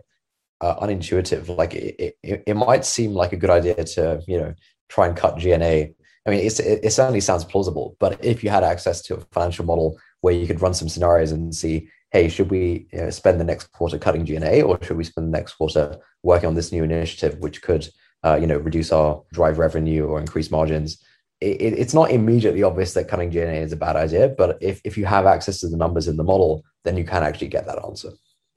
[0.63, 1.56] uh, unintuitive.
[1.56, 4.54] Like it, it, it might seem like a good idea to, you know,
[4.88, 5.93] try and cut G&A.
[6.26, 9.65] I mean, it, it certainly sounds plausible, but if you had access to a financial
[9.65, 13.41] model where you could run some scenarios and see, hey, should we you know, spend
[13.41, 16.71] the next quarter cutting G&A or should we spend the next quarter working on this
[16.71, 17.89] new initiative, which could,
[18.23, 21.04] uh, you know, reduce our drive revenue or increase margins?
[21.41, 24.97] It, it's not immediately obvious that cutting G&A is a bad idea, but if, if
[24.97, 27.84] you have access to the numbers in the model, then you can actually get that
[27.84, 28.12] answer.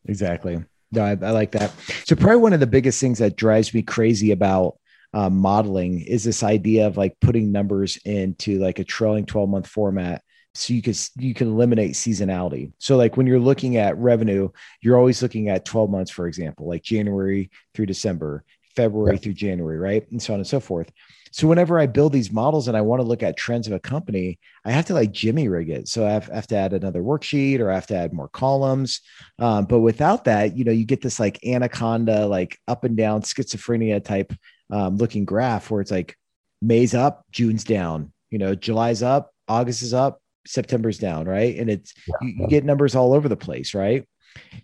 [0.04, 0.62] Exactly.
[0.96, 1.72] No, I, I, like that.
[2.04, 4.78] So probably one of the biggest things that drives me crazy about
[5.12, 9.66] uh, modeling is this idea of like putting numbers into like a trailing 12 month
[9.66, 10.22] format
[10.54, 14.48] so you can you can eliminate seasonality so like when you're looking at revenue
[14.80, 18.42] you're always looking at 12 months for example like january through december
[18.74, 19.20] february yeah.
[19.20, 20.90] through january right and so on and so forth
[21.36, 23.78] so whenever I build these models and I want to look at trends of a
[23.78, 25.86] company, I have to like Jimmy rig it.
[25.86, 29.02] So I have, have to add another worksheet or I have to add more columns.
[29.38, 33.20] Um, but without that, you know, you get this like anaconda, like up and down
[33.20, 34.32] schizophrenia type
[34.70, 36.16] um, looking graph where it's like
[36.62, 41.54] May's up, June's down, you know, July's up, August is up, September's down, right?
[41.58, 42.14] And it's yeah.
[42.22, 44.08] you, you, get numbers all over the place, right?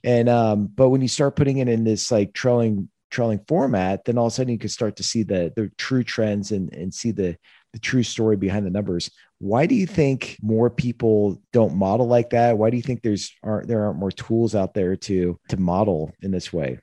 [0.04, 4.18] And um, but when you start putting it in this like trailing trailing format, then
[4.18, 6.92] all of a sudden you can start to see the the true trends and and
[6.92, 7.36] see the
[7.72, 9.10] the true story behind the numbers.
[9.38, 12.58] Why do you think more people don't model like that?
[12.58, 16.12] Why do you think there's aren't there aren't more tools out there to to model
[16.22, 16.78] in this way,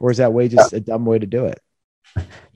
[0.00, 1.60] or is that way just a dumb way to do it?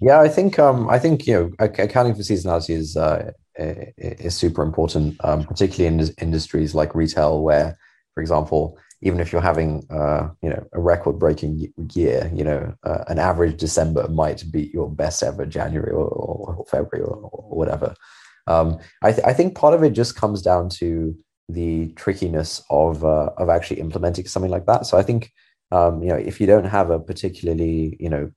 [0.00, 4.62] Yeah, I think um, I think you know accounting for seasonality is uh, is super
[4.62, 7.78] important, um, particularly in industries like retail, where,
[8.14, 12.74] for example, even if you're having uh, you know a record breaking year you know
[12.84, 17.56] uh, an average december might beat your best ever january or, or february or, or
[17.56, 17.94] whatever.
[18.46, 21.16] Um, I, th- I, think part of it just comes down to
[21.48, 24.86] the trickiness of uh, of actually implementing something like that.
[24.86, 25.32] So i think
[25.70, 28.30] um, you know if you don't have a particularly you know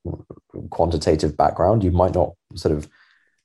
[0.70, 2.88] quantitative background you might not sort of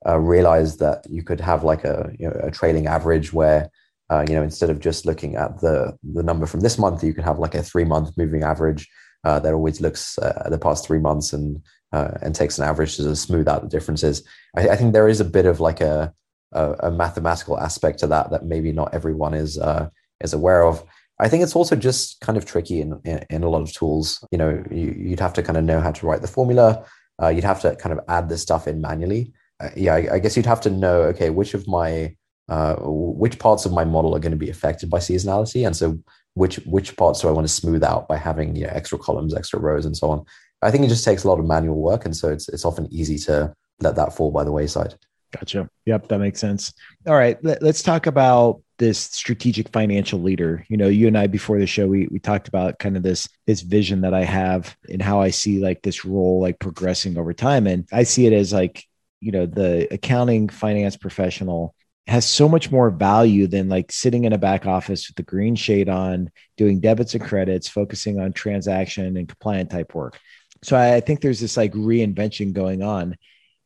[0.07, 3.71] uh, realize that you could have like a you know a trailing average where
[4.13, 7.15] uh, you know, instead of just looking at the the number from this month, you
[7.15, 8.87] can have like a three month moving average
[9.25, 12.65] uh, that always looks uh, at the past three months and uh, and takes an
[12.65, 14.23] average to smooth out the differences.
[14.55, 16.13] I, I, think there is a bit of like a,
[16.53, 19.89] a, a mathematical aspect to that that maybe not everyone is uh,
[20.21, 20.85] is aware of.
[21.19, 24.23] I think it's also just kind of tricky in, in, in a lot of tools.
[24.31, 26.85] You know, you, would have to kind of know how to write the formula.
[27.23, 29.33] Uh, you'd have to kind of add this stuff in manually.
[29.77, 32.17] yeah, I, I guess you'd have to know, okay, which of my
[32.49, 35.99] uh, which parts of my model are going to be affected by seasonality, and so
[36.35, 39.35] which which parts do I want to smooth out by having you know, extra columns,
[39.35, 40.25] extra rows, and so on.
[40.63, 42.89] I think it just takes a lot of manual work, and so it's it's often
[42.93, 44.95] easy to let that fall by the wayside.
[45.33, 45.69] Gotcha.
[45.87, 46.75] Yep, that makes sense.
[47.07, 50.67] All right, let, us talk about this strategic financial leader.
[50.69, 53.29] You know, you and I before the show we we talked about kind of this
[53.47, 57.33] this vision that I have and how I see like this role like progressing over
[57.33, 58.85] time and I see it as like,
[59.21, 61.75] you know, the accounting finance professional
[62.07, 65.55] has so much more value than like sitting in a back office with the green
[65.55, 70.19] shade on, doing debits and credits, focusing on transaction and compliant type work.
[70.65, 73.17] So I, I think there's this like reinvention going on.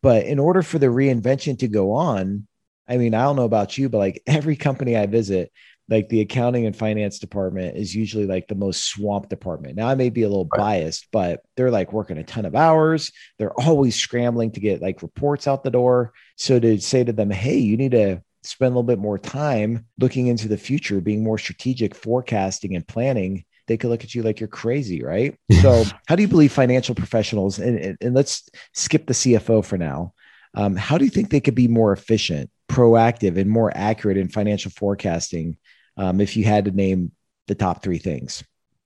[0.03, 2.47] But in order for the reinvention to go on,
[2.89, 5.51] I mean, I don't know about you, but like every company I visit,
[5.89, 9.77] like the accounting and finance department is usually like the most swamped department.
[9.77, 13.13] Now I may be a little biased, but they're like working a ton of hours.
[13.39, 16.13] They're always scrambling to get like reports out the door.
[16.37, 19.87] So to say to them, hey, you need to spend a little bit more time
[19.99, 24.23] looking into the future, being more strategic, forecasting and planning, they could look at you
[24.23, 25.39] like you're crazy, right?
[25.63, 30.13] so how do you believe financial professionals and, and, let's skip the CFO for now.
[30.55, 34.29] Um, how do you think they could be more efficient proactive and more accurate in
[34.29, 35.59] financial forecasting
[35.97, 37.13] um, if you had to name
[37.47, 38.43] the top three things?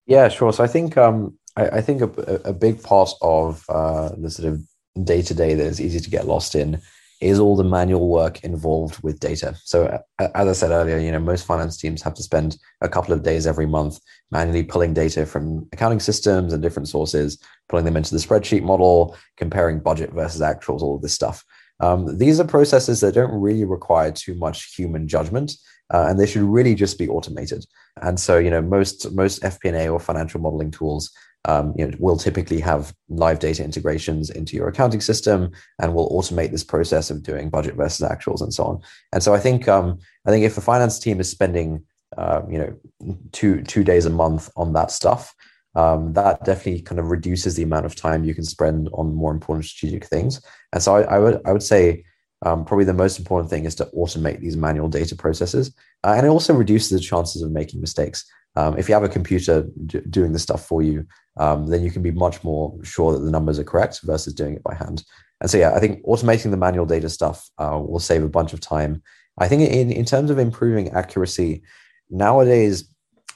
[0.06, 0.52] Yeah, sure.
[0.52, 4.52] So I think um, I, I, think a, a, big part of uh, the sort
[4.52, 4.62] of
[5.04, 6.80] day to day that is easy to get lost in
[7.20, 9.54] is all the manual work involved with data.
[9.64, 13.12] So as I said earlier, you know most finance teams have to spend a couple
[13.12, 17.96] of days every month manually pulling data from accounting systems and different sources, pulling them
[17.96, 21.44] into the spreadsheet model, comparing budget versus actuals, all of this stuff.
[21.80, 25.52] Um, these are processes that don't really require too much human judgment,
[25.92, 27.64] uh, and they should really just be automated.
[28.02, 31.10] And so, you know, most most FP&A or financial modeling tools,
[31.46, 35.50] um, you know, will typically have live data integrations into your accounting system,
[35.80, 38.80] and will automate this process of doing budget versus actuals and so on.
[39.12, 41.84] And so, I think um, I think if a finance team is spending,
[42.16, 45.34] uh, you know, two two days a month on that stuff,
[45.74, 49.32] um, that definitely kind of reduces the amount of time you can spend on more
[49.32, 50.42] important strategic things.
[50.72, 52.04] And so I, I would I would say
[52.44, 55.74] um, probably the most important thing is to automate these manual data processes,
[56.04, 58.24] uh, and it also reduces the chances of making mistakes.
[58.56, 61.06] Um, if you have a computer d- doing the stuff for you,
[61.40, 64.54] um, then you can be much more sure that the numbers are correct versus doing
[64.54, 65.02] it by hand.
[65.40, 68.52] And so, yeah, I think automating the manual data stuff uh, will save a bunch
[68.52, 69.02] of time.
[69.38, 71.62] I think in, in terms of improving accuracy,
[72.10, 72.84] nowadays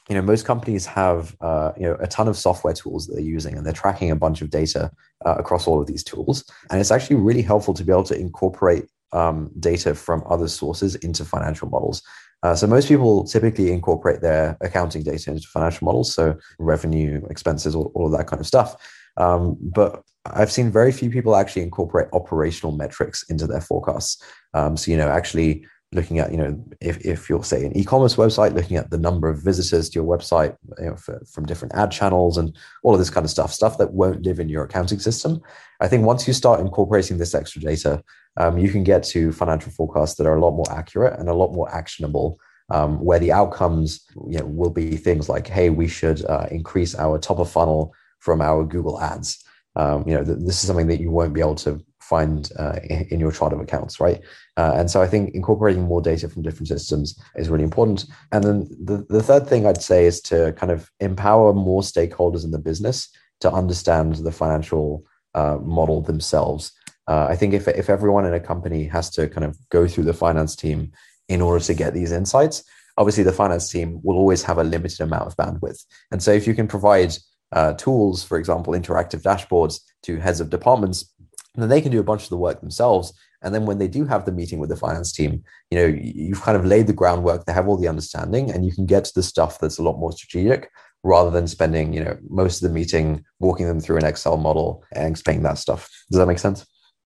[0.08, 3.24] you know most companies have uh, you know a ton of software tools that they're
[3.24, 4.90] using and they're tracking a bunch of data
[5.24, 8.18] uh, across all of these tools and it's actually really helpful to be able to
[8.18, 12.02] incorporate um, data from other sources into financial models
[12.44, 17.74] uh, so most people typically incorporate their accounting data into financial models so revenue expenses
[17.74, 18.76] all, all of that kind of stuff
[19.16, 24.22] um, but I've seen very few people actually incorporate operational metrics into their forecasts.
[24.54, 28.16] Um, so, you know, actually looking at you know if, if you're say an e-commerce
[28.16, 31.74] website looking at the number of visitors to your website you know, for, from different
[31.74, 34.64] ad channels and all of this kind of stuff stuff that won't live in your
[34.64, 35.40] accounting system
[35.80, 38.02] i think once you start incorporating this extra data
[38.36, 41.34] um, you can get to financial forecasts that are a lot more accurate and a
[41.34, 42.38] lot more actionable
[42.70, 46.94] um, where the outcomes you know, will be things like hey we should uh, increase
[46.94, 49.44] our top of funnel from our google ads
[49.76, 52.78] um, you know th- this is something that you won't be able to find uh,
[53.10, 54.20] in your chart of accounts, right?
[54.56, 58.04] Uh, and so I think incorporating more data from different systems is really important.
[58.30, 62.44] And then the, the third thing I'd say is to kind of empower more stakeholders
[62.44, 63.08] in the business
[63.40, 66.72] to understand the financial uh, model themselves.
[67.06, 70.04] Uh, I think if, if everyone in a company has to kind of go through
[70.04, 70.92] the finance team
[71.28, 72.64] in order to get these insights,
[72.96, 75.84] obviously the finance team will always have a limited amount of bandwidth.
[76.10, 77.14] And so if you can provide
[77.52, 81.10] uh, tools, for example, interactive dashboards to heads of departments
[81.56, 83.12] then they can do a bunch of the work themselves.
[83.42, 86.40] And then when they do have the meeting with the finance team you know you've
[86.40, 89.12] kind of laid the groundwork they have all the understanding and you can get to
[89.14, 90.70] the stuff that's a lot more strategic
[91.02, 94.82] rather than spending you know most of the meeting walking them through an excel model
[94.92, 95.90] and explaining that stuff.
[96.10, 96.64] Does that make sense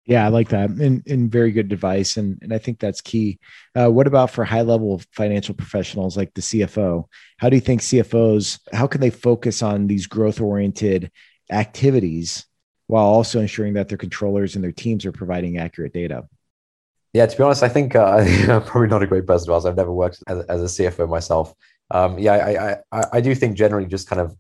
[0.09, 3.39] yeah i like that and, and very good advice and, and i think that's key
[3.77, 7.05] uh, what about for high level financial professionals like the cfo
[7.37, 11.13] how do you think cfos how can they focus on these growth oriented
[11.51, 12.45] activities
[12.89, 16.27] while also ensuring that their controllers and their teams are providing accurate data.
[17.13, 18.17] Yeah, to be honest, I think uh,
[18.49, 19.67] I'm probably not a great person to ask.
[19.67, 21.55] I've never worked as, as a CFO myself.
[21.91, 24.35] Um, yeah, I, I, I do think generally just kind of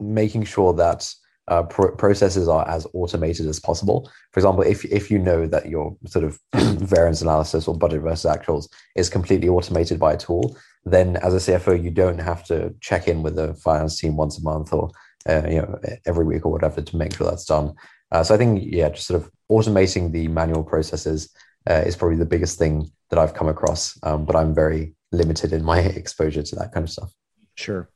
[0.00, 1.10] making sure that
[1.48, 4.10] uh, pro- processes are as automated as possible.
[4.32, 8.30] For example, if if you know that your sort of variance analysis or budget versus
[8.30, 12.74] actuals is completely automated by a tool, then as a CFO, you don't have to
[12.80, 14.90] check in with the finance team once a month or
[15.28, 17.74] uh, you know every week or whatever to make sure that's done.
[18.10, 21.32] Uh, so I think yeah, just sort of automating the manual processes
[21.68, 23.98] uh, is probably the biggest thing that I've come across.
[24.02, 27.12] Um, but I'm very limited in my exposure to that kind of stuff.
[27.54, 27.88] Sure.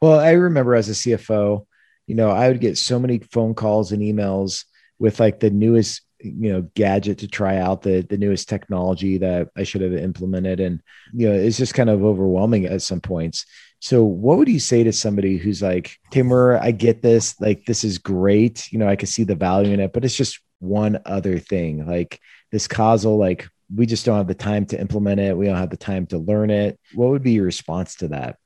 [0.00, 1.66] Well, I remember as a CFO,
[2.06, 4.64] you know, I would get so many phone calls and emails
[4.98, 9.48] with like the newest you know gadget to try out the the newest technology that
[9.56, 10.80] I should have implemented, and
[11.12, 13.44] you know it's just kind of overwhelming at some points.
[13.82, 17.82] So, what would you say to somebody who's like, Taimur, I get this, like this
[17.82, 21.00] is great, you know, I can see the value in it, but it's just one
[21.04, 22.20] other thing, like
[22.52, 25.70] this causal, like we just don't have the time to implement it, we don't have
[25.70, 26.78] the time to learn it.
[26.94, 28.38] What would be your response to that?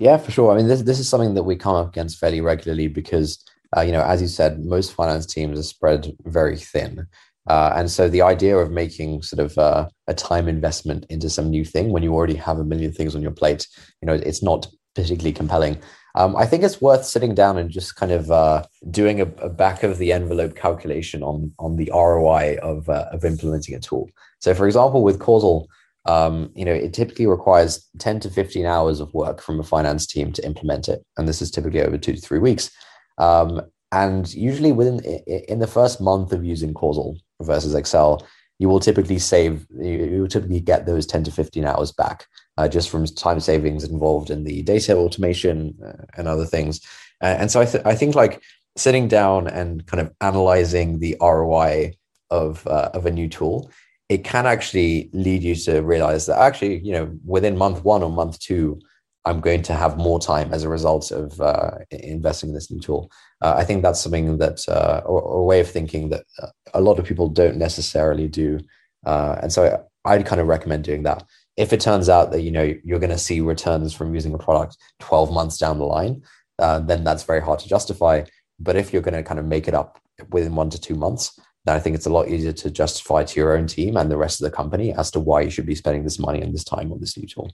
[0.00, 0.50] Yeah, for sure.
[0.50, 3.44] I mean, this this is something that we come up against fairly regularly because
[3.76, 7.06] uh, you know, as you said, most finance teams are spread very thin.
[7.46, 11.50] Uh, and so the idea of making sort of uh, a time investment into some
[11.50, 13.66] new thing when you already have a million things on your plate,
[14.00, 15.78] you know, it's not particularly compelling.
[16.14, 19.48] Um, I think it's worth sitting down and just kind of uh, doing a, a,
[19.48, 24.08] back of the envelope calculation on on the ROI of uh, of implementing a tool.
[24.38, 25.68] So, for example, with Causal,
[26.06, 30.06] um, you know, it typically requires ten to fifteen hours of work from a finance
[30.06, 32.70] team to implement it, and this is typically over two to three weeks.
[33.18, 38.26] Um, and usually within in the first month of using Causal versus Excel,
[38.58, 42.26] you will typically save you will typically get those 10 to 15 hours back
[42.56, 46.80] uh, just from time savings involved in the data automation uh, and other things.
[47.22, 48.42] Uh, and so I, th- I think like
[48.76, 51.94] sitting down and kind of analyzing the ROI
[52.30, 53.70] of uh, of a new tool,
[54.10, 58.10] it can actually lead you to realize that actually, you know, within month one or
[58.10, 58.80] month two,
[59.24, 62.80] I'm going to have more time as a result of uh, investing in this new
[62.80, 63.08] tool.
[63.40, 66.48] Uh, I think that's something that, uh, or, or, a way of thinking that uh,
[66.74, 68.58] a lot of people don't necessarily do.
[69.06, 71.22] Uh, and so I'd kind of recommend doing that.
[71.56, 74.38] If it turns out that you know you're going to see returns from using a
[74.38, 76.22] product 12 months down the line,
[76.58, 78.24] uh, then that's very hard to justify.
[78.58, 80.00] But if you're going to kind of make it up
[80.30, 83.40] within one to two months, then I think it's a lot easier to justify to
[83.40, 85.74] your own team and the rest of the company as to why you should be
[85.74, 87.52] spending this money and this time on this new tool.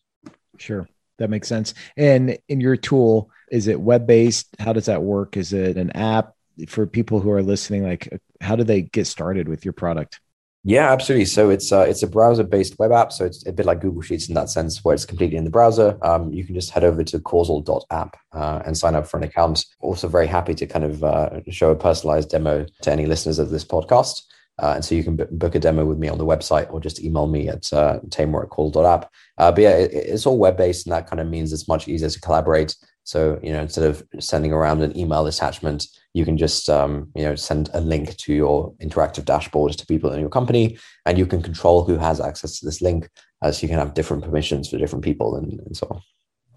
[0.58, 0.88] Sure
[1.18, 1.74] that makes sense.
[1.96, 4.48] And in your tool, is it web based?
[4.58, 5.36] How does that work?
[5.36, 6.34] Is it an app
[6.68, 7.84] for people who are listening?
[7.84, 10.20] Like, how do they get started with your product?
[10.68, 11.26] Yeah, absolutely.
[11.26, 13.12] So it's uh, it's a browser based web app.
[13.12, 15.50] So it's a bit like Google Sheets in that sense, where it's completely in the
[15.50, 15.96] browser.
[16.02, 19.64] Um, you can just head over to causal.app uh, and sign up for an account.
[19.78, 23.50] Also, very happy to kind of uh, show a personalized demo to any listeners of
[23.50, 24.22] this podcast.
[24.60, 26.80] Uh, and so you can b- book a demo with me on the website or
[26.80, 29.08] just email me at uh, taimur at causal.app.
[29.38, 31.86] Uh, but yeah, it, it's all web based, and that kind of means it's much
[31.86, 32.74] easier to collaborate.
[33.04, 35.86] So you know, instead of sending around an email attachment,
[36.16, 40.10] you can just um, you know send a link to your interactive dashboard to people
[40.12, 43.10] in your company, and you can control who has access to this link.
[43.42, 46.00] So you can have different permissions for different people and, and so on.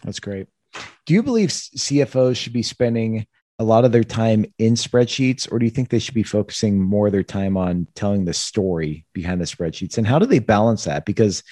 [0.03, 0.47] That's great.
[1.05, 3.27] Do you believe CFOs should be spending
[3.59, 6.81] a lot of their time in spreadsheets, or do you think they should be focusing
[6.81, 9.97] more of their time on telling the story behind the spreadsheets?
[9.97, 11.03] And how do they balance that?
[11.03, 11.43] Because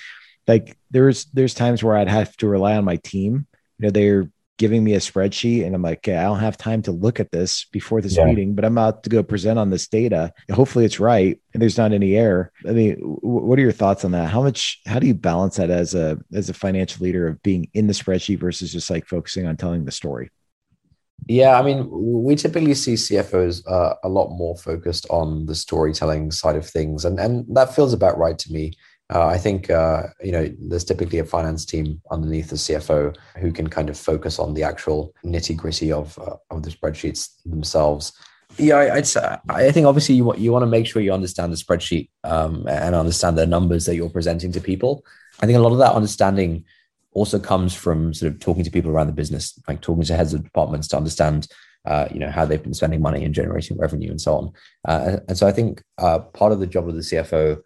[0.48, 3.46] like there's there's times where I'd have to rely on my team.
[3.80, 6.82] You know, they're giving me a spreadsheet and I'm like, okay, I don't have time
[6.84, 8.26] to look at this before this yeah.
[8.26, 10.34] meeting, but I'm about to go present on this data.
[10.52, 12.52] Hopefully it's right and there's not any error.
[12.68, 14.30] I mean, what are your thoughts on that?
[14.30, 17.70] How much, how do you balance that as a, as a financial leader of being
[17.74, 20.32] in the spreadsheet versus just like focusing on telling the story?
[21.28, 26.32] Yeah, I mean, we typically see CFOs uh, a lot more focused on the storytelling
[26.32, 28.74] side of things, and and that feels about right to me.
[29.14, 33.52] Uh, I think uh, you know there's typically a finance team underneath the CFO who
[33.54, 38.12] can kind of focus on the actual nitty gritty of uh, of the spreadsheets themselves.
[38.58, 39.08] Yeah, I, I'd
[39.50, 42.68] I think obviously you want you want to make sure you understand the spreadsheet um,
[42.68, 45.06] and understand the numbers that you're presenting to people.
[45.40, 46.66] I think a lot of that understanding
[47.14, 50.34] also comes from sort of talking to people around the business, like talking to heads
[50.34, 51.48] of departments to understand,
[51.86, 54.52] uh, you know, how they've been spending money and generating revenue and so on.
[54.88, 57.60] Uh, and so I think uh, part of the job of the CFO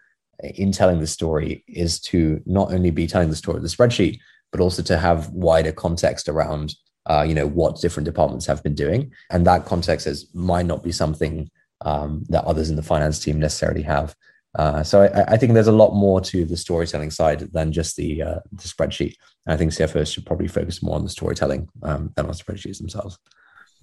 [0.44, 4.20] in telling the story is to not only be telling the story of the spreadsheet,
[4.52, 6.76] but also to have wider context around,
[7.06, 9.12] uh, you know, what different departments have been doing.
[9.30, 11.50] And that context is might not be something
[11.82, 14.16] um, that others in the finance team necessarily have.
[14.58, 17.96] Uh, so I, I, think there's a lot more to the storytelling side than just
[17.96, 19.16] the uh, the spreadsheet.
[19.46, 22.78] And I think CFOs should probably focus more on the storytelling um, than on spreadsheets
[22.78, 23.18] themselves.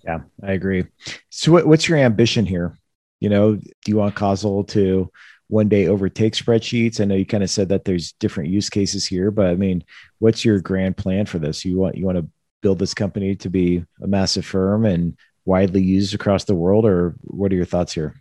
[0.05, 0.85] Yeah, I agree.
[1.31, 2.77] So, what, what's your ambition here?
[3.19, 5.11] You know, do you want Causal to
[5.49, 7.01] one day overtake spreadsheets?
[7.01, 9.85] I know you kind of said that there's different use cases here, but I mean,
[10.19, 11.65] what's your grand plan for this?
[11.65, 12.29] You want you want to
[12.63, 17.15] build this company to be a massive firm and widely used across the world, or
[17.23, 18.21] what are your thoughts here?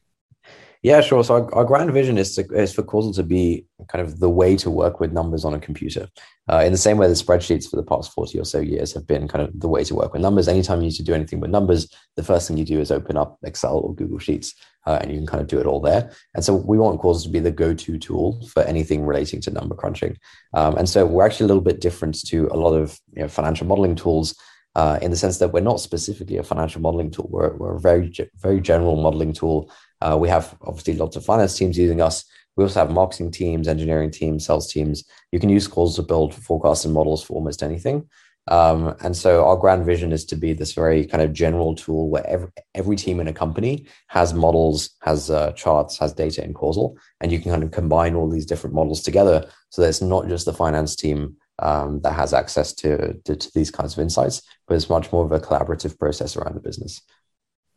[0.84, 1.24] Yeah, sure.
[1.24, 4.30] So our, our grand vision is to, is for Causal to be kind of the
[4.30, 6.08] way to work with numbers on a computer.
[6.50, 9.06] Uh, in the same way the spreadsheets for the past 40 or so years have
[9.06, 10.48] been kind of the way to work with numbers.
[10.48, 13.18] Anytime you need to do anything with numbers, the first thing you do is open
[13.18, 14.56] up Excel or Google Sheets
[14.86, 16.12] uh, and you can kind of do it all there.
[16.34, 19.76] And so we want Causal to be the go-to tool for anything relating to number
[19.76, 20.18] crunching.
[20.54, 23.28] Um, and so we're actually a little bit different to a lot of you know,
[23.28, 24.34] financial modeling tools
[24.76, 27.28] uh, in the sense that we're not specifically a financial modeling tool.
[27.30, 29.72] We're, we're a very, very general modeling tool.
[30.02, 32.26] Uh, we have obviously lots of finance teams using us.
[32.56, 35.04] We also have marketing teams, engineering teams, sales teams.
[35.32, 38.10] You can use Causal to build forecasts and models for almost anything.
[38.50, 42.10] Um, and so our grand vision is to be this very kind of general tool
[42.10, 46.54] where every, every team in a company has models, has uh, charts, has data in
[46.54, 49.50] causal, and you can kind of combine all these different models together.
[49.70, 53.52] So that it's not just the finance team um, that has access to, to, to
[53.54, 57.02] these kinds of insights, but it's much more of a collaborative process around the business.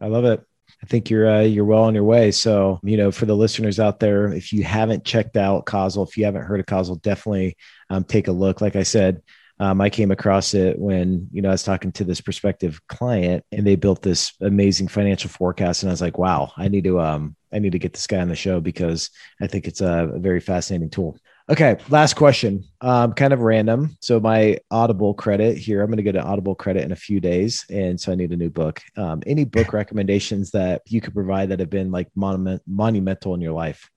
[0.01, 0.45] I love it.
[0.83, 2.31] I think you're uh, you're well on your way.
[2.31, 6.17] So you know, for the listeners out there, if you haven't checked out Causal, if
[6.17, 7.57] you haven't heard of Causal, definitely
[7.91, 8.61] um, take a look.
[8.61, 9.23] Like I said,
[9.59, 13.45] um, I came across it when you know I was talking to this prospective client,
[13.53, 16.99] and they built this amazing financial forecast, and I was like, "Wow, I need to
[16.99, 19.11] um, I need to get this guy on the show because
[19.41, 21.19] I think it's a, a very fascinating tool."
[21.51, 22.63] Okay, last question.
[22.81, 23.97] Um, kind of random.
[24.01, 27.19] So my Audible credit here, I'm going to get an Audible credit in a few
[27.19, 28.81] days, and so I need a new book.
[28.97, 33.41] Um, any book recommendations that you could provide that have been like monument, monumental in
[33.41, 33.91] your life?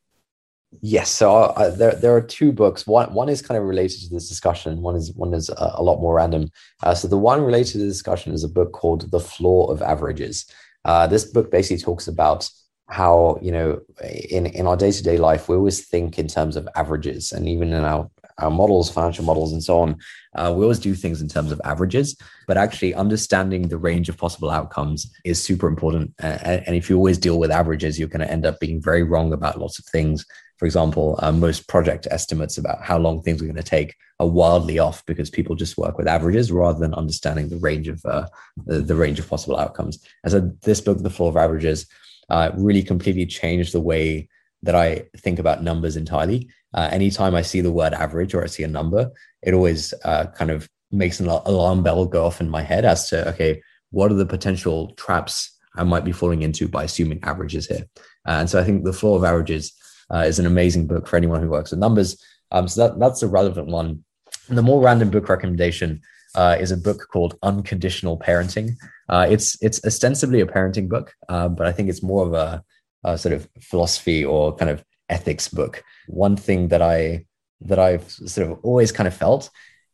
[0.81, 2.87] Yes, so uh, there there are two books.
[2.87, 4.81] One one is kind of related to this discussion.
[4.81, 6.49] One is one is a, a lot more random.
[6.81, 9.83] Uh, so the one related to the discussion is a book called The Flaw of
[9.83, 10.47] Averages.
[10.85, 12.49] Uh, this book basically talks about
[12.93, 13.81] how you know
[14.29, 17.49] in in our day to day life we always think in terms of averages, and
[17.49, 19.95] even in our our models, financial models, and so on,
[20.35, 22.17] uh, we always do things in terms of averages.
[22.47, 26.13] But actually, understanding the range of possible outcomes is super important.
[26.19, 29.33] and, if you always deal with averages, you're going to end up being very wrong
[29.33, 30.25] about lots of things
[30.63, 34.27] for example, uh, most project estimates about how long things are going to take are
[34.27, 38.27] wildly off because people just work with averages rather than understanding the range of uh,
[38.65, 39.99] the, the, range of possible outcomes.
[40.23, 41.85] And so this book, The Flaw of Averages,
[42.29, 44.29] uh, really completely changed the way
[44.61, 46.49] that I think about numbers entirely.
[46.73, 49.11] Uh, anytime I see the word average or I see a number,
[49.41, 53.09] it always uh, kind of makes an alarm bell go off in my head as
[53.09, 53.61] to okay,
[53.91, 57.85] what are the potential traps I might be falling into by assuming averages here?
[58.25, 59.73] and so I think The Flaw of Averages
[60.13, 62.23] uh, is an amazing book for anyone who works with numbers.
[62.51, 64.03] Um, so that, that's a relevant one.
[64.47, 66.01] And the more random book recommendation
[66.35, 68.75] uh, is a book called Unconditional Parenting.
[69.09, 72.63] Uh, it's it's ostensibly a parenting book, uh, but I think it's more of a,
[73.03, 75.83] a, sort of philosophy or kind of ethics book.
[76.07, 77.25] One thing that I
[77.61, 79.49] that I've sort of always kind of felt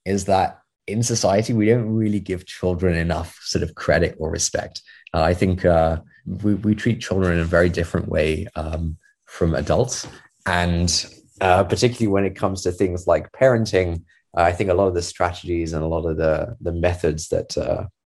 [0.06, 4.82] is that in society we don't really give children enough sort of credit or respect.
[5.14, 8.48] Uh, I think uh, we we treat children in a very different way.
[8.56, 8.98] Um,
[9.30, 10.08] from adults.
[10.46, 10.92] And
[11.40, 14.04] uh, particularly when it comes to things like parenting,
[14.38, 17.30] uh, I think a lot of the strategies and a lot of the, the methods
[17.30, 17.56] that,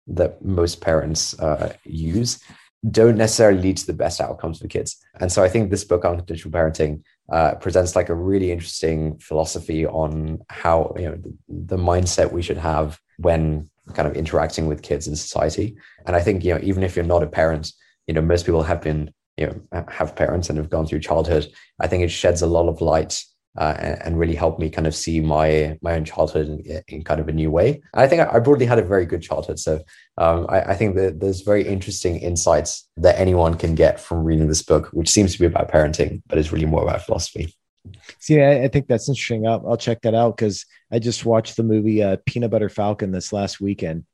[0.08, 2.40] that most parents uh, use
[2.90, 4.98] don't necessarily lead to the best outcomes for kids.
[5.20, 9.86] And so I think this book, Unconditional Parenting, uh, presents like a really interesting philosophy
[9.86, 15.08] on how, you know, the mindset we should have when kind of interacting with kids
[15.08, 15.78] in society.
[16.08, 17.72] And I think, you know, even if you're not a parent,
[18.08, 21.48] you know, most people have been you know have parents and have gone through childhood
[21.80, 23.24] i think it sheds a lot of light
[23.58, 27.04] uh, and, and, really helped me kind of see my my own childhood in, in
[27.04, 27.82] kind of a new way.
[27.94, 29.82] And I think I, I broadly had a very good childhood, so
[30.18, 34.48] um, I, I, think that there's very interesting insights that anyone can get from reading
[34.48, 37.54] this book, which seems to be about parenting, but is really more about philosophy.
[38.20, 39.48] See, I, I think that's interesting.
[39.48, 43.12] I'll, I'll check that out because I just watched the movie uh, Peanut Butter Falcon
[43.12, 44.06] this last weekend,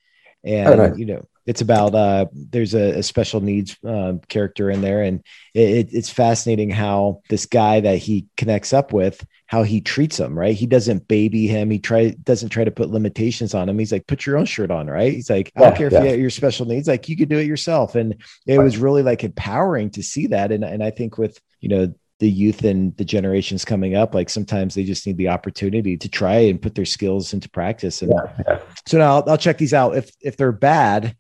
[0.44, 4.82] and oh, you know it's about uh, there's a, a special needs uh, character in
[4.82, 5.24] there, and
[5.54, 10.38] it, it's fascinating how this guy that he connects up with, how he treats him.
[10.38, 11.72] Right, he doesn't baby him.
[11.72, 13.80] He try doesn't try to put limitations on him.
[13.80, 14.88] He's like, put your own shirt on.
[14.88, 15.14] Right.
[15.14, 16.00] He's like, I don't care yeah.
[16.00, 16.90] if you have your special needs.
[16.90, 18.64] Like you could do it yourself, and it right.
[18.64, 20.52] was really like empowering to see that.
[20.52, 24.30] And and I think with you know the youth and the generations coming up like
[24.30, 28.12] sometimes they just need the opportunity to try and put their skills into practice and
[28.12, 28.60] yeah, yeah.
[28.88, 31.16] so now I'll, I'll, check these out if if they're bad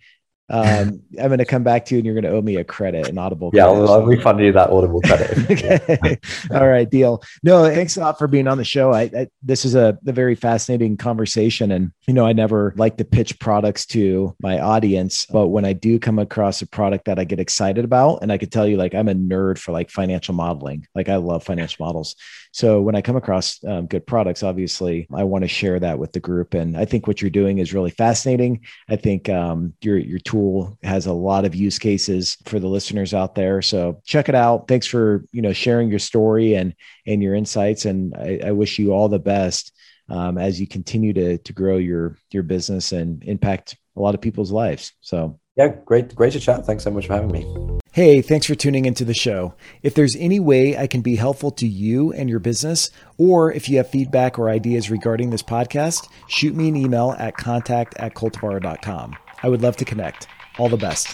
[0.50, 2.64] um, I'm going to come back to you and you're going to owe me a
[2.64, 3.52] credit, an audible.
[3.54, 5.52] Yeah, I'll, I'll refund you that audible credit.
[5.52, 6.18] okay.
[6.52, 7.22] All right, deal.
[7.44, 8.94] No, thanks a lot for being on the show.
[8.94, 12.98] I, I, this is a, a very fascinating conversation, and you know, I never like
[12.98, 17.20] to pitch products to my audience, but when I do come across a product that
[17.20, 19.90] I get excited about, and I could tell you, like, I'm a nerd for like
[19.90, 20.88] financial modeling.
[20.96, 22.16] Like, I love financial models.
[22.58, 26.12] So when I come across um, good products, obviously, I want to share that with
[26.12, 26.56] the group.
[26.56, 28.62] And I think what you're doing is really fascinating.
[28.90, 33.14] I think um, your your tool has a lot of use cases for the listeners
[33.14, 33.62] out there.
[33.62, 34.68] So check it out.
[34.68, 36.74] Thanks for you know sharing your story and
[37.06, 37.86] and your insights.
[37.86, 39.72] And I, I wish you all the best
[40.10, 44.22] um, as you continue to to grow your your business and impact a lot of
[44.22, 44.94] people's lives.
[45.02, 46.66] So yeah, great, great to chat.
[46.66, 47.80] Thanks so much for having me.
[47.92, 49.56] Hey, thanks for tuning into the show.
[49.82, 53.68] If there's any way I can be helpful to you and your business, or if
[53.68, 58.14] you have feedback or ideas regarding this podcast, shoot me an email at contact at
[58.14, 59.16] cultivar.com.
[59.42, 60.28] I would love to connect.
[60.60, 61.08] All the best.